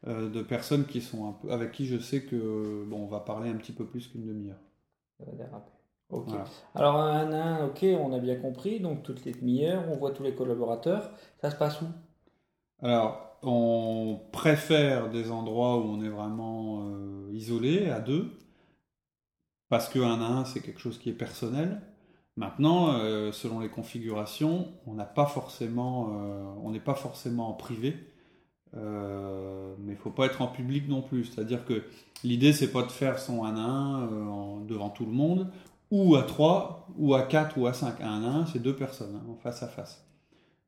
euh, 0.08 0.30
de 0.30 0.42
personnes 0.42 0.86
qui 0.86 1.02
sont 1.02 1.36
avec 1.50 1.72
qui 1.72 1.86
je 1.86 1.98
sais 1.98 2.24
que 2.24 2.86
bon, 2.88 3.04
on 3.04 3.08
va 3.08 3.20
parler 3.20 3.50
un 3.50 3.56
petit 3.56 3.74
peu 3.74 3.86
plus 3.86 4.08
qu'une 4.08 4.26
demi-heure. 4.26 4.62
Ça 5.18 5.26
va 5.26 5.32
déraper. 5.32 5.79
Ok. 6.10 6.30
Alors 6.76 6.96
un 6.98 7.32
à 7.32 7.38
un, 7.38 7.66
ok, 7.68 7.86
on 8.00 8.14
a 8.14 8.20
bien 8.20 8.36
compris. 8.36 8.80
Donc 8.80 9.04
toutes 9.04 9.26
les 9.26 9.34
demi-heures, 9.34 9.84
on 9.90 9.98
voit 9.98 10.12
tous 10.12 10.24
les 10.24 10.34
collaborateurs. 10.34 11.12
Ça 11.42 11.52
se 11.52 11.56
passe 11.56 11.82
où? 11.82 11.86
Alors 12.82 13.30
on 13.42 14.20
préfère 14.32 15.10
des 15.10 15.32
endroits 15.32 15.78
où 15.78 15.84
on 15.84 16.02
est 16.04 16.10
vraiment 16.10 16.84
euh, 16.84 17.30
isolé, 17.34 17.90
à 17.90 18.00
deux, 18.00 18.38
parce 19.70 19.88
qu'un 19.90 20.22
à 20.22 20.26
un, 20.26 20.46
c'est 20.46 20.62
quelque 20.62 20.80
chose 20.80 20.98
qui 20.98 21.10
est 21.10 21.14
personnel. 21.14 21.82
Maintenant, 22.36 22.94
euh, 22.94 23.32
selon 23.32 23.60
les 23.60 23.70
configurations, 23.70 24.68
on 24.86 24.94
n'a 24.94 25.06
pas 25.06 25.26
forcément, 25.26 26.10
euh, 26.14 26.44
on 26.64 26.72
n'est 26.72 26.80
pas 26.80 26.96
forcément 26.96 27.50
en 27.50 27.54
privé, 27.54 27.96
mais 28.74 29.94
il 29.94 29.98
faut 29.98 30.12
pas 30.12 30.26
être 30.26 30.42
en 30.42 30.48
public 30.48 30.88
non 30.88 31.02
plus. 31.02 31.26
C'est-à-dire 31.26 31.66
que 31.66 31.84
l'idée, 32.24 32.54
c'est 32.54 32.72
pas 32.72 32.84
de 32.84 32.92
faire 32.92 33.20
son 33.20 33.44
1 33.44 33.56
à 33.56 33.60
1 33.60 34.62
devant 34.68 34.90
tout 34.90 35.06
le 35.06 35.12
monde, 35.12 35.52
ou 35.92 36.16
à 36.16 36.24
3, 36.24 36.88
ou 36.98 37.16
à 37.16 37.24
4, 37.24 37.58
ou 37.58 37.68
à 37.68 37.74
5. 37.74 38.02
Un 38.02 38.24
à 38.24 38.28
1, 38.28 38.46
c'est 38.48 38.60
deux 38.60 38.76
personnes, 38.76 39.16
hein, 39.16 39.36
face 39.42 39.64
à 39.64 39.68
face. 39.68 40.10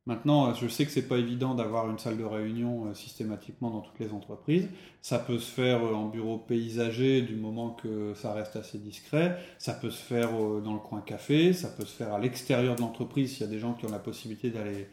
Maintenant, 0.08 0.52
je 0.56 0.68
sais 0.68 0.86
que 0.86 0.92
c'est 0.92 1.08
pas 1.08 1.20
évident 1.20 1.54
d'avoir 1.54 1.90
une 1.92 2.00
salle 2.00 2.18
de 2.18 2.24
réunion 2.24 2.88
euh, 2.88 2.94
systématiquement 2.96 3.70
dans 3.70 3.82
toutes 3.82 4.00
les 4.00 4.12
entreprises. 4.12 4.68
Ça 5.04 5.20
peut 5.20 5.38
se 5.38 5.52
faire 5.52 5.86
euh, 5.86 5.94
en 5.94 6.08
bureau 6.08 6.40
paysager 6.40 7.22
du 7.22 7.36
moment 7.36 7.70
que 7.70 8.16
ça 8.16 8.34
reste 8.34 8.56
assez 8.56 8.80
discret. 8.80 9.38
Ça 9.60 9.74
peut 9.74 9.92
se 9.92 10.02
faire 10.02 10.30
euh, 10.34 10.60
dans 10.60 10.74
le 10.74 10.80
coin 10.80 11.02
café. 11.02 11.54
Ça 11.54 11.70
peut 11.70 11.86
se 11.86 11.96
faire 11.96 12.16
à 12.16 12.20
l'extérieur 12.20 12.76
de 12.76 12.82
l'entreprise 12.82 13.34
s'il 13.34 13.42
y 13.42 13.50
a 13.50 13.52
des 13.52 13.60
gens 13.60 13.74
qui 13.74 13.86
ont 13.86 13.92
la 13.92 14.00
possibilité 14.00 14.50
d'aller 14.50 14.88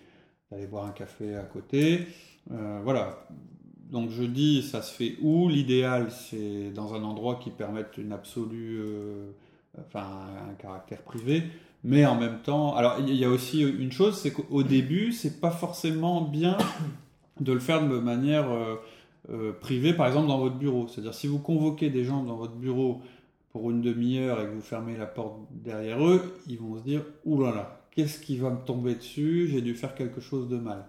d'aller 0.50 0.66
boire 0.66 0.86
un 0.86 0.92
café 0.92 1.36
à 1.36 1.42
côté. 1.42 2.06
voilà. 2.48 3.28
Donc 3.90 4.10
je 4.10 4.22
dis, 4.22 4.62
ça 4.62 4.80
se 4.82 4.92
fait 4.92 5.16
où? 5.20 5.48
L'idéal, 5.48 6.10
c'est 6.10 6.70
dans 6.70 6.94
un 6.94 7.02
endroit 7.02 7.38
qui 7.42 7.50
permette 7.50 7.98
une 7.98 8.12
absolue, 8.12 8.82
enfin 9.86 10.06
un 10.50 10.54
caractère 10.54 11.02
privé. 11.02 11.44
Mais 11.84 12.04
en 12.06 12.16
même 12.16 12.40
temps, 12.42 12.74
alors 12.74 12.96
il 13.00 13.14
y 13.14 13.24
a 13.24 13.28
aussi 13.28 13.62
une 13.62 13.92
chose, 13.92 14.18
c'est 14.18 14.32
qu'au 14.32 14.62
début, 14.62 15.12
c'est 15.12 15.40
pas 15.40 15.50
forcément 15.50 16.22
bien 16.22 16.58
de 17.40 17.52
le 17.52 17.60
faire 17.60 17.86
de 17.86 17.98
manière 17.98 18.50
euh, 18.50 18.76
euh, 19.30 19.52
privée, 19.52 19.94
par 19.94 20.06
exemple 20.08 20.28
dans 20.28 20.38
votre 20.38 20.56
bureau. 20.56 20.88
C'est-à-dire 20.88 21.14
si 21.14 21.28
vous 21.28 21.38
convoquez 21.38 21.90
des 21.90 22.04
gens 22.04 22.24
dans 22.24 22.36
votre 22.36 22.54
bureau 22.54 23.00
pour 23.50 23.70
une 23.70 23.80
demi-heure 23.80 24.40
et 24.40 24.46
que 24.46 24.54
vous 24.54 24.60
fermez 24.60 24.96
la 24.96 25.06
porte 25.06 25.36
derrière 25.50 26.04
eux, 26.04 26.40
ils 26.48 26.58
vont 26.58 26.76
se 26.78 26.82
dire 26.82 27.02
Ouh 27.24 27.42
là 27.42 27.54
là, 27.54 27.80
qu'est-ce 27.92 28.20
qui 28.20 28.38
va 28.38 28.50
me 28.50 28.64
tomber 28.64 28.94
dessus? 28.96 29.48
J'ai 29.50 29.60
dû 29.60 29.74
faire 29.74 29.94
quelque 29.94 30.20
chose 30.20 30.48
de 30.48 30.56
mal. 30.56 30.84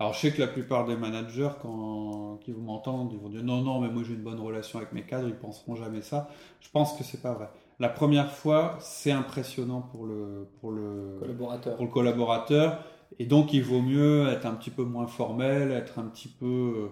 Alors 0.00 0.14
je 0.14 0.20
sais 0.20 0.32
que 0.32 0.40
la 0.40 0.48
plupart 0.48 0.86
des 0.86 0.96
managers, 0.96 1.50
quand 1.62 2.40
qui 2.42 2.50
vous 2.50 2.62
m'entendent, 2.62 3.12
ils 3.12 3.18
vont 3.20 3.28
dire 3.28 3.44
non 3.44 3.62
non, 3.62 3.80
mais 3.80 3.88
moi 3.88 4.02
j'ai 4.04 4.14
une 4.14 4.22
bonne 4.22 4.40
relation 4.40 4.80
avec 4.80 4.92
mes 4.92 5.02
cadres, 5.02 5.28
ils 5.28 5.36
penseront 5.36 5.76
jamais 5.76 6.02
ça. 6.02 6.28
Je 6.60 6.68
pense 6.70 6.94
que 6.98 7.04
c'est 7.04 7.22
pas 7.22 7.32
vrai 7.34 7.48
la 7.82 7.88
première 7.88 8.30
fois, 8.30 8.76
c'est 8.78 9.10
impressionnant 9.10 9.80
pour 9.80 10.06
le, 10.06 10.46
pour, 10.60 10.70
le, 10.70 11.16
collaborateur. 11.18 11.74
pour 11.74 11.84
le 11.84 11.90
collaborateur. 11.90 12.84
Et 13.18 13.26
donc, 13.26 13.52
il 13.52 13.64
vaut 13.64 13.82
mieux 13.82 14.28
être 14.28 14.46
un 14.46 14.54
petit 14.54 14.70
peu 14.70 14.84
moins 14.84 15.08
formel, 15.08 15.72
être 15.72 15.98
un 15.98 16.04
petit 16.04 16.28
peu, 16.28 16.46
euh, 16.46 16.88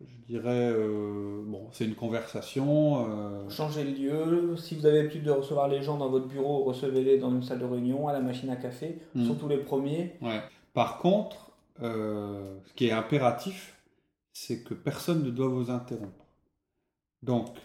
je 0.00 0.32
dirais, 0.32 0.70
euh, 0.72 1.42
bon, 1.44 1.66
c'est 1.72 1.86
une 1.86 1.96
conversation. 1.96 3.04
Euh... 3.10 3.50
Changer 3.50 3.82
le 3.82 3.90
lieu. 3.90 4.56
Si 4.56 4.76
vous 4.76 4.86
avez 4.86 4.98
l'habitude 4.98 5.24
de 5.24 5.32
recevoir 5.32 5.66
les 5.66 5.82
gens 5.82 5.96
dans 5.96 6.08
votre 6.08 6.28
bureau, 6.28 6.62
recevez-les 6.62 7.18
dans 7.18 7.32
une 7.32 7.42
salle 7.42 7.58
de 7.58 7.64
réunion, 7.64 8.06
à 8.06 8.12
la 8.12 8.20
machine 8.20 8.50
à 8.50 8.56
café, 8.56 9.00
hmm. 9.16 9.24
surtout 9.24 9.48
les 9.48 9.58
premiers. 9.58 10.14
Ouais. 10.22 10.40
Par 10.72 10.98
contre, 10.98 11.50
euh, 11.82 12.60
ce 12.64 12.74
qui 12.74 12.86
est 12.86 12.92
impératif, 12.92 13.76
c'est 14.32 14.62
que 14.62 14.74
personne 14.74 15.24
ne 15.24 15.30
doit 15.30 15.48
vous 15.48 15.72
interrompre. 15.72 16.26
Donc, 17.24 17.56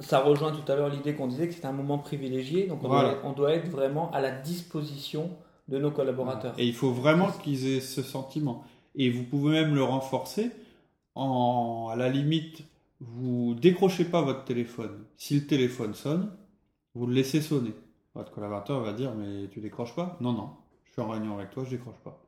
ça, 0.00 0.20
rejoint 0.20 0.52
tout 0.52 0.70
à 0.70 0.76
l'heure 0.76 0.88
l'idée 0.88 1.14
qu'on 1.14 1.26
disait 1.26 1.48
que 1.48 1.54
c'est 1.54 1.66
un 1.66 1.72
moment 1.72 1.98
privilégié, 1.98 2.66
donc 2.66 2.84
on, 2.84 3.32
doit, 3.32 3.52
être 3.52 3.68
vraiment 3.68 4.10
à 4.12 4.20
la 4.20 4.30
disposition 4.30 5.30
de 5.68 5.78
nos 5.78 5.90
collaborateurs. 5.90 6.54
Et 6.58 6.66
il 6.66 6.74
faut 6.74 6.92
vraiment 6.92 7.30
qu'ils 7.30 7.66
aient 7.66 7.80
ce 7.80 8.02
sentiment. 8.02 8.64
Et 8.94 9.10
vous 9.10 9.24
pouvez 9.24 9.52
même 9.52 9.74
le 9.74 9.82
renforcer 9.82 10.50
en, 11.16 11.88
à 11.90 11.96
la 11.96 12.08
limite, 12.08 12.62
vous 13.00 13.54
décrochez 13.54 14.04
pas 14.04 14.22
votre 14.22 14.44
téléphone. 14.44 15.04
Si 15.16 15.34
le 15.34 15.46
téléphone 15.46 15.94
sonne, 15.94 16.30
vous 16.94 17.06
le 17.06 17.14
laissez 17.14 17.40
sonner. 17.40 17.74
Votre 18.14 18.30
collaborateur 18.30 18.80
va 18.80 18.92
dire 18.92 19.12
mais 19.14 19.48
tu 19.48 19.60
décroches 19.60 19.96
pas? 19.96 20.16
Non, 20.20 20.32
non, 20.32 20.50
je 20.84 20.92
suis 20.92 21.02
en 21.02 21.08
réunion 21.08 21.36
avec 21.36 21.50
toi, 21.50 21.64
je 21.64 21.70
décroche 21.70 21.98
pas. 22.04 22.20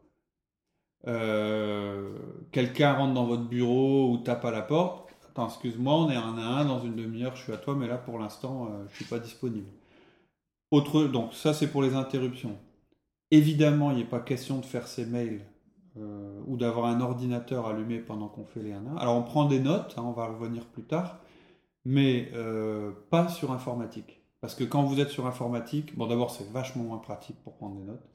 Euh, 1.06 2.18
quelqu'un 2.50 2.94
rentre 2.94 3.14
dans 3.14 3.26
votre 3.26 3.44
bureau 3.44 4.10
ou 4.10 4.18
tape 4.18 4.44
à 4.44 4.50
la 4.50 4.62
porte, 4.62 5.05
excuse-moi, 5.44 5.94
on 5.94 6.10
est 6.10 6.16
un 6.16 6.38
à 6.38 6.60
un, 6.60 6.64
dans 6.64 6.80
une 6.80 6.96
demi-heure, 6.96 7.36
je 7.36 7.42
suis 7.42 7.52
à 7.52 7.58
toi, 7.58 7.74
mais 7.74 7.86
là, 7.86 7.98
pour 7.98 8.18
l'instant, 8.18 8.66
euh, 8.66 8.84
je 8.88 8.92
ne 8.92 8.96
suis 8.96 9.04
pas 9.04 9.18
disponible. 9.18 9.68
Autre, 10.70 11.04
donc, 11.04 11.34
ça, 11.34 11.52
c'est 11.52 11.68
pour 11.68 11.82
les 11.82 11.94
interruptions. 11.94 12.56
Évidemment, 13.30 13.90
il 13.90 13.98
n'est 13.98 14.04
pas 14.04 14.20
question 14.20 14.58
de 14.58 14.64
faire 14.64 14.88
ses 14.88 15.04
mails 15.04 15.42
euh, 15.98 16.40
ou 16.46 16.56
d'avoir 16.56 16.86
un 16.86 17.00
ordinateur 17.00 17.66
allumé 17.66 17.98
pendant 17.98 18.28
qu'on 18.28 18.44
fait 18.44 18.62
les 18.62 18.72
1 18.72 18.86
à 18.86 18.90
1. 18.92 18.96
Alors, 18.96 19.16
on 19.16 19.22
prend 19.22 19.44
des 19.46 19.60
notes, 19.60 19.94
hein, 19.96 20.02
on 20.04 20.12
va 20.12 20.26
revenir 20.26 20.64
plus 20.64 20.84
tard, 20.84 21.18
mais 21.84 22.30
euh, 22.34 22.92
pas 23.10 23.28
sur 23.28 23.52
informatique. 23.52 24.20
Parce 24.40 24.54
que 24.54 24.64
quand 24.64 24.82
vous 24.84 25.00
êtes 25.00 25.10
sur 25.10 25.26
informatique, 25.26 25.96
bon, 25.96 26.06
d'abord, 26.06 26.30
c'est 26.30 26.50
vachement 26.50 26.84
moins 26.84 26.98
pratique 26.98 27.36
pour 27.42 27.54
prendre 27.54 27.76
des 27.76 27.84
notes. 27.84 28.06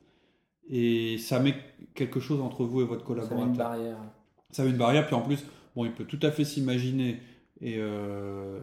Et 0.70 1.18
ça 1.18 1.40
met 1.40 1.56
quelque 1.96 2.20
chose 2.20 2.40
entre 2.42 2.64
vous 2.64 2.82
et 2.82 2.86
votre 2.86 3.04
collaborateur. 3.04 3.40
Ça 3.40 3.46
met 3.46 3.52
une 3.52 3.58
barrière. 3.58 3.98
Ça 4.52 4.64
met 4.64 4.70
une 4.70 4.78
barrière, 4.78 5.06
puis 5.06 5.16
en 5.16 5.22
plus, 5.22 5.44
Bon, 5.76 5.86
il 5.86 5.92
peut 5.92 6.06
tout 6.06 6.20
à 6.22 6.32
fait 6.32 6.44
s'imaginer, 6.44 7.20
et 7.62 7.76
euh, 7.78 8.60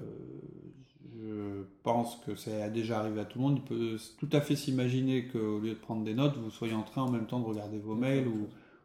je 1.21 1.63
pense 1.83 2.19
que 2.27 2.35
ça 2.35 2.51
a 2.65 2.69
déjà 2.69 2.99
arrivé 2.99 3.21
à 3.21 3.25
tout 3.25 3.39
le 3.39 3.45
monde, 3.45 3.59
il 3.59 3.63
peut 3.63 3.97
tout 4.19 4.29
à 4.33 4.41
fait 4.41 4.57
s'imaginer 4.57 5.27
qu'au 5.27 5.59
lieu 5.59 5.71
de 5.71 5.75
prendre 5.75 6.05
des 6.05 6.15
notes, 6.15 6.37
vous 6.37 6.51
soyez 6.51 6.75
en 6.75 6.83
train 6.83 7.03
en 7.03 7.11
même 7.11 7.27
temps 7.27 7.41
de 7.41 7.47
regarder 7.47 7.79
vos 7.79 7.95
mails 7.95 8.27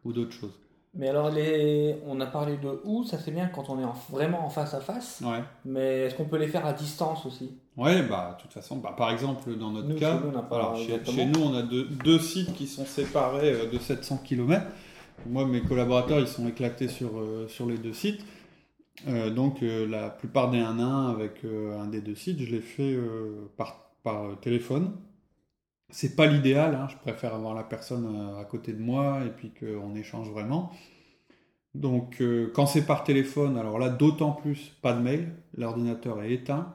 ou, 0.04 0.12
d'autres 0.12 0.32
choses. 0.32 0.52
Mais 0.96 1.08
alors, 1.08 1.30
les... 1.30 1.96
on 2.06 2.20
a 2.20 2.26
parlé 2.26 2.56
de 2.56 2.80
où, 2.84 3.02
ça 3.04 3.18
c'est 3.18 3.32
bien 3.32 3.48
quand 3.48 3.68
on 3.68 3.80
est 3.80 3.86
vraiment 4.10 4.46
en 4.46 4.50
face 4.50 4.74
à 4.74 4.80
face. 4.80 5.22
Ouais. 5.24 5.42
Mais 5.64 6.02
est-ce 6.02 6.14
qu'on 6.14 6.26
peut 6.26 6.36
les 6.36 6.46
faire 6.46 6.64
à 6.64 6.72
distance 6.72 7.26
aussi? 7.26 7.50
Oui, 7.76 8.02
bah, 8.02 8.36
de 8.36 8.42
toute 8.42 8.52
façon, 8.52 8.76
bah, 8.76 8.94
par 8.96 9.10
exemple, 9.10 9.56
dans 9.56 9.70
notre 9.70 9.94
cas, 9.98 10.20
chez, 10.76 11.26
nous, 11.26 11.40
on 11.40 11.54
a 11.54 11.62
deux, 11.62 11.84
deux, 12.04 12.20
sites 12.20 12.54
qui 12.54 12.68
sont 12.68 12.86
séparés 12.86 13.52
euh, 13.52 13.70
de 13.70 13.78
700 13.78 14.20
km. 14.24 14.64
Moi, 15.26 15.46
mes 15.46 15.62
collaborateurs, 15.62 16.20
ils 16.20 16.28
sont 16.28 16.46
éclatés 16.46 16.88
sur, 16.88 17.18
euh, 17.18 17.48
sur 17.48 17.66
les 17.66 17.78
deux 17.78 17.94
sites. 17.94 18.24
Euh, 19.08 19.30
donc, 19.30 19.62
euh, 19.62 19.86
la 19.86 20.10
plupart 20.10 20.50
des 20.50 20.58
1 20.58 20.78
1 20.78 21.10
avec 21.10 21.44
un 21.44 21.86
des 21.86 22.00
deux 22.00 22.14
sites, 22.14 22.40
je 22.40 22.50
les 22.50 22.60
fais 22.60 22.96
par, 23.56 23.90
par 24.02 24.38
téléphone. 24.40 24.92
C'est 25.90 26.16
pas 26.16 26.26
l'idéal, 26.26 26.74
hein. 26.74 26.88
je 26.90 26.96
préfère 26.96 27.34
avoir 27.34 27.54
la 27.54 27.62
personne 27.62 28.36
à 28.38 28.44
côté 28.44 28.72
de 28.72 28.80
moi 28.80 29.20
et 29.26 29.30
puis 29.30 29.52
qu'on 29.52 29.94
échange 29.94 30.30
vraiment. 30.30 30.72
Donc, 31.74 32.22
quand 32.54 32.66
c'est 32.66 32.86
par 32.86 33.04
téléphone, 33.04 33.56
alors 33.56 33.78
là, 33.78 33.88
d'autant 33.88 34.32
plus, 34.32 34.76
pas 34.82 34.92
de 34.92 35.00
mail, 35.00 35.34
l'ordinateur 35.56 36.22
est 36.22 36.32
éteint. 36.32 36.74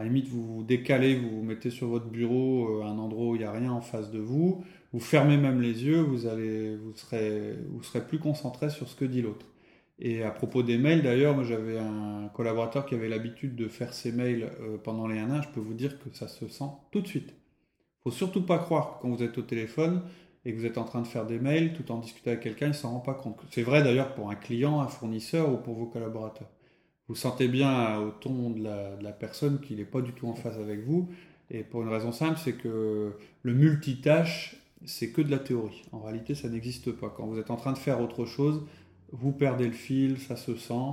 À 0.00 0.04
la 0.04 0.08
limite, 0.08 0.28
vous 0.28 0.56
vous 0.56 0.62
décalez, 0.62 1.14
vous 1.14 1.28
vous 1.28 1.42
mettez 1.42 1.68
sur 1.68 1.88
votre 1.88 2.06
bureau, 2.06 2.80
à 2.82 2.86
un 2.86 2.98
endroit 2.98 3.28
où 3.28 3.34
il 3.36 3.40
n'y 3.40 3.44
a 3.44 3.52
rien 3.52 3.70
en 3.70 3.82
face 3.82 4.10
de 4.10 4.18
vous. 4.18 4.64
Vous 4.92 5.00
fermez 5.00 5.36
même 5.36 5.60
les 5.60 5.84
yeux, 5.84 6.00
vous, 6.00 6.26
allez, 6.26 6.74
vous, 6.76 6.94
serez, 6.94 7.54
vous 7.68 7.82
serez 7.82 8.06
plus 8.06 8.18
concentré 8.18 8.70
sur 8.70 8.88
ce 8.88 8.96
que 8.96 9.04
dit 9.04 9.20
l'autre. 9.20 9.46
Et 9.98 10.22
à 10.22 10.30
propos 10.30 10.62
des 10.62 10.78
mails, 10.78 11.02
d'ailleurs, 11.02 11.34
moi 11.34 11.44
j'avais 11.44 11.78
un 11.78 12.30
collaborateur 12.34 12.86
qui 12.86 12.94
avait 12.94 13.10
l'habitude 13.10 13.54
de 13.54 13.68
faire 13.68 13.92
ses 13.92 14.10
mails 14.10 14.50
pendant 14.82 15.06
les 15.06 15.18
1 15.18 15.30
1 15.30 15.42
Je 15.42 15.48
peux 15.50 15.60
vous 15.60 15.74
dire 15.74 15.98
que 15.98 16.08
ça 16.14 16.28
se 16.28 16.48
sent 16.48 16.70
tout 16.90 17.02
de 17.02 17.06
suite 17.06 17.34
faut 18.02 18.10
surtout 18.10 18.42
pas 18.42 18.58
croire 18.58 18.96
que 18.96 19.02
quand 19.02 19.10
vous 19.10 19.22
êtes 19.22 19.36
au 19.38 19.42
téléphone 19.42 20.02
et 20.44 20.52
que 20.52 20.58
vous 20.58 20.66
êtes 20.66 20.78
en 20.78 20.84
train 20.84 21.02
de 21.02 21.06
faire 21.06 21.26
des 21.26 21.38
mails 21.38 21.74
tout 21.74 21.92
en 21.92 21.98
discutant 21.98 22.30
avec 22.30 22.42
quelqu'un, 22.42 22.68
il 22.68 22.74
s'en 22.74 22.92
rend 22.92 23.00
pas 23.00 23.14
compte. 23.14 23.40
C'est 23.50 23.62
vrai 23.62 23.82
d'ailleurs 23.82 24.14
pour 24.14 24.30
un 24.30 24.34
client, 24.34 24.80
un 24.80 24.88
fournisseur 24.88 25.52
ou 25.52 25.58
pour 25.58 25.74
vos 25.74 25.86
collaborateurs. 25.86 26.48
Vous 27.10 27.16
sentez 27.16 27.48
bien 27.48 27.98
au 27.98 28.12
ton 28.12 28.50
de 28.50 28.62
la, 28.62 29.10
personne 29.10 29.58
qu'il 29.60 29.78
n'est 29.78 29.84
pas 29.84 30.00
du 30.00 30.12
tout 30.12 30.28
en 30.28 30.34
phase 30.34 30.60
avec 30.60 30.84
vous. 30.84 31.08
Et 31.50 31.64
pour 31.64 31.82
une 31.82 31.88
raison 31.88 32.12
simple, 32.12 32.38
c'est 32.38 32.52
que 32.52 33.14
le 33.42 33.52
multitâche, 33.52 34.62
c'est 34.86 35.10
que 35.10 35.20
de 35.20 35.28
la 35.28 35.40
théorie. 35.40 35.82
En 35.90 35.98
réalité, 36.02 36.36
ça 36.36 36.48
n'existe 36.48 36.92
pas. 36.92 37.08
Quand 37.08 37.26
vous 37.26 37.40
êtes 37.40 37.50
en 37.50 37.56
train 37.56 37.72
de 37.72 37.78
faire 37.78 38.00
autre 38.00 38.26
chose, 38.26 38.64
vous 39.10 39.32
perdez 39.32 39.66
le 39.66 39.72
fil, 39.72 40.20
ça 40.20 40.36
se 40.36 40.54
sent. 40.54 40.92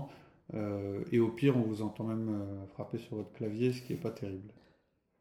Euh, 0.56 1.04
et 1.12 1.20
au 1.20 1.28
pire, 1.28 1.56
on 1.56 1.62
vous 1.62 1.84
entend 1.84 2.06
même 2.06 2.30
euh, 2.30 2.66
frapper 2.74 2.98
sur 2.98 3.18
votre 3.18 3.32
clavier, 3.34 3.72
ce 3.72 3.84
qui 3.84 3.94
n'est 3.94 4.00
pas 4.00 4.10
terrible. 4.10 4.52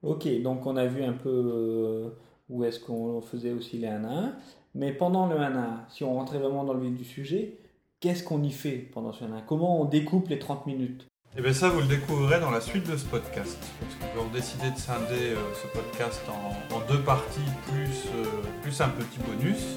Ok, 0.00 0.26
donc 0.40 0.64
on 0.64 0.78
a 0.78 0.86
vu 0.86 1.02
un 1.02 1.12
peu 1.12 1.28
euh, 1.28 2.08
où 2.48 2.64
est-ce 2.64 2.80
qu'on 2.80 3.20
faisait 3.20 3.52
aussi 3.52 3.76
les 3.76 3.88
1 3.88 4.02
à 4.02 4.18
1. 4.28 4.36
Mais 4.74 4.94
pendant 4.94 5.26
le 5.26 5.36
1 5.36 5.56
à 5.56 5.58
1, 5.58 5.88
si 5.90 6.04
on 6.04 6.14
rentrait 6.14 6.38
vraiment 6.38 6.64
dans 6.64 6.72
le 6.72 6.80
vif 6.80 6.96
du 6.96 7.04
sujet, 7.04 7.58
qu'est-ce 8.00 8.22
qu'on 8.22 8.42
y 8.42 8.50
fait 8.50 8.90
pendant 8.92 9.12
ce 9.12 9.24
1 9.24 9.32
à 9.32 9.36
1 9.38 9.40
Comment 9.42 9.80
on 9.80 9.84
découpe 9.84 10.28
les 10.28 10.38
30 10.38 10.66
minutes? 10.66 11.06
Eh 11.38 11.42
bien 11.42 11.52
ça, 11.52 11.68
vous 11.68 11.80
le 11.80 11.86
découvrirez 11.86 12.40
dans 12.40 12.50
la 12.50 12.62
suite 12.62 12.90
de 12.90 12.96
ce 12.96 13.04
podcast. 13.04 13.58
Parce 13.80 14.12
que 14.12 14.18
ont 14.18 14.32
décidé 14.32 14.70
de 14.70 14.78
scinder 14.78 15.34
euh, 15.34 15.54
ce 15.60 15.66
podcast 15.68 16.22
en, 16.30 16.80
deux 16.90 17.00
parties 17.00 17.40
plus, 17.68 18.08
euh, 18.14 18.24
plus 18.62 18.80
un 18.80 18.88
petit 18.88 19.18
bonus. 19.18 19.76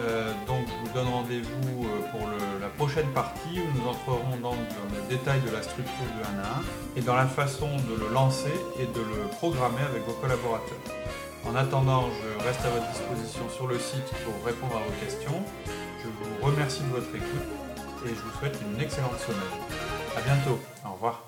Euh, 0.00 0.32
donc 0.46 0.66
je 0.66 0.88
vous 0.88 0.94
donne 0.94 1.08
rendez-vous 1.08 1.86
pour 2.10 2.26
la 2.60 2.68
prochaine 2.68 3.08
partie 3.08 3.60
où 3.60 3.78
nous 3.78 3.88
entrerons 3.88 4.36
dans 4.42 4.54
le 4.54 5.08
détail 5.08 5.40
de 5.46 5.50
la 5.52 5.62
structure 5.62 6.06
du 6.16 6.38
1 6.38 6.42
à 6.42 6.58
1 6.96 6.98
et 6.98 7.02
dans 7.02 7.16
la 7.16 7.26
façon 7.26 7.68
de 7.68 8.00
le 8.00 8.12
lancer 8.12 8.54
et 8.80 8.86
de 8.86 9.00
le 9.00 9.28
programmer 9.36 9.82
avec 9.82 10.04
vos 10.06 10.14
collaborateurs. 10.14 10.78
En 11.46 11.54
attendant, 11.54 12.04
je 12.10 12.44
reste 12.44 12.64
à 12.64 12.70
votre 12.70 12.88
disposition 12.90 13.48
sur 13.54 13.66
le 13.66 13.78
site 13.78 14.10
pour 14.24 14.44
répondre 14.44 14.76
à 14.76 14.80
vos 14.80 15.04
questions. 15.04 15.44
Je 16.02 16.08
vous 16.08 16.46
remercie 16.46 16.80
de 16.82 16.88
votre 16.88 17.14
écoute 17.14 17.48
et 18.06 18.08
je 18.08 18.14
vous 18.14 18.38
souhaite 18.38 18.56
une 18.62 18.80
excellente 18.80 19.18
semaine. 19.18 19.38
A 20.16 20.20
bientôt. 20.22 20.58
Au 20.86 20.92
revoir. 20.92 21.24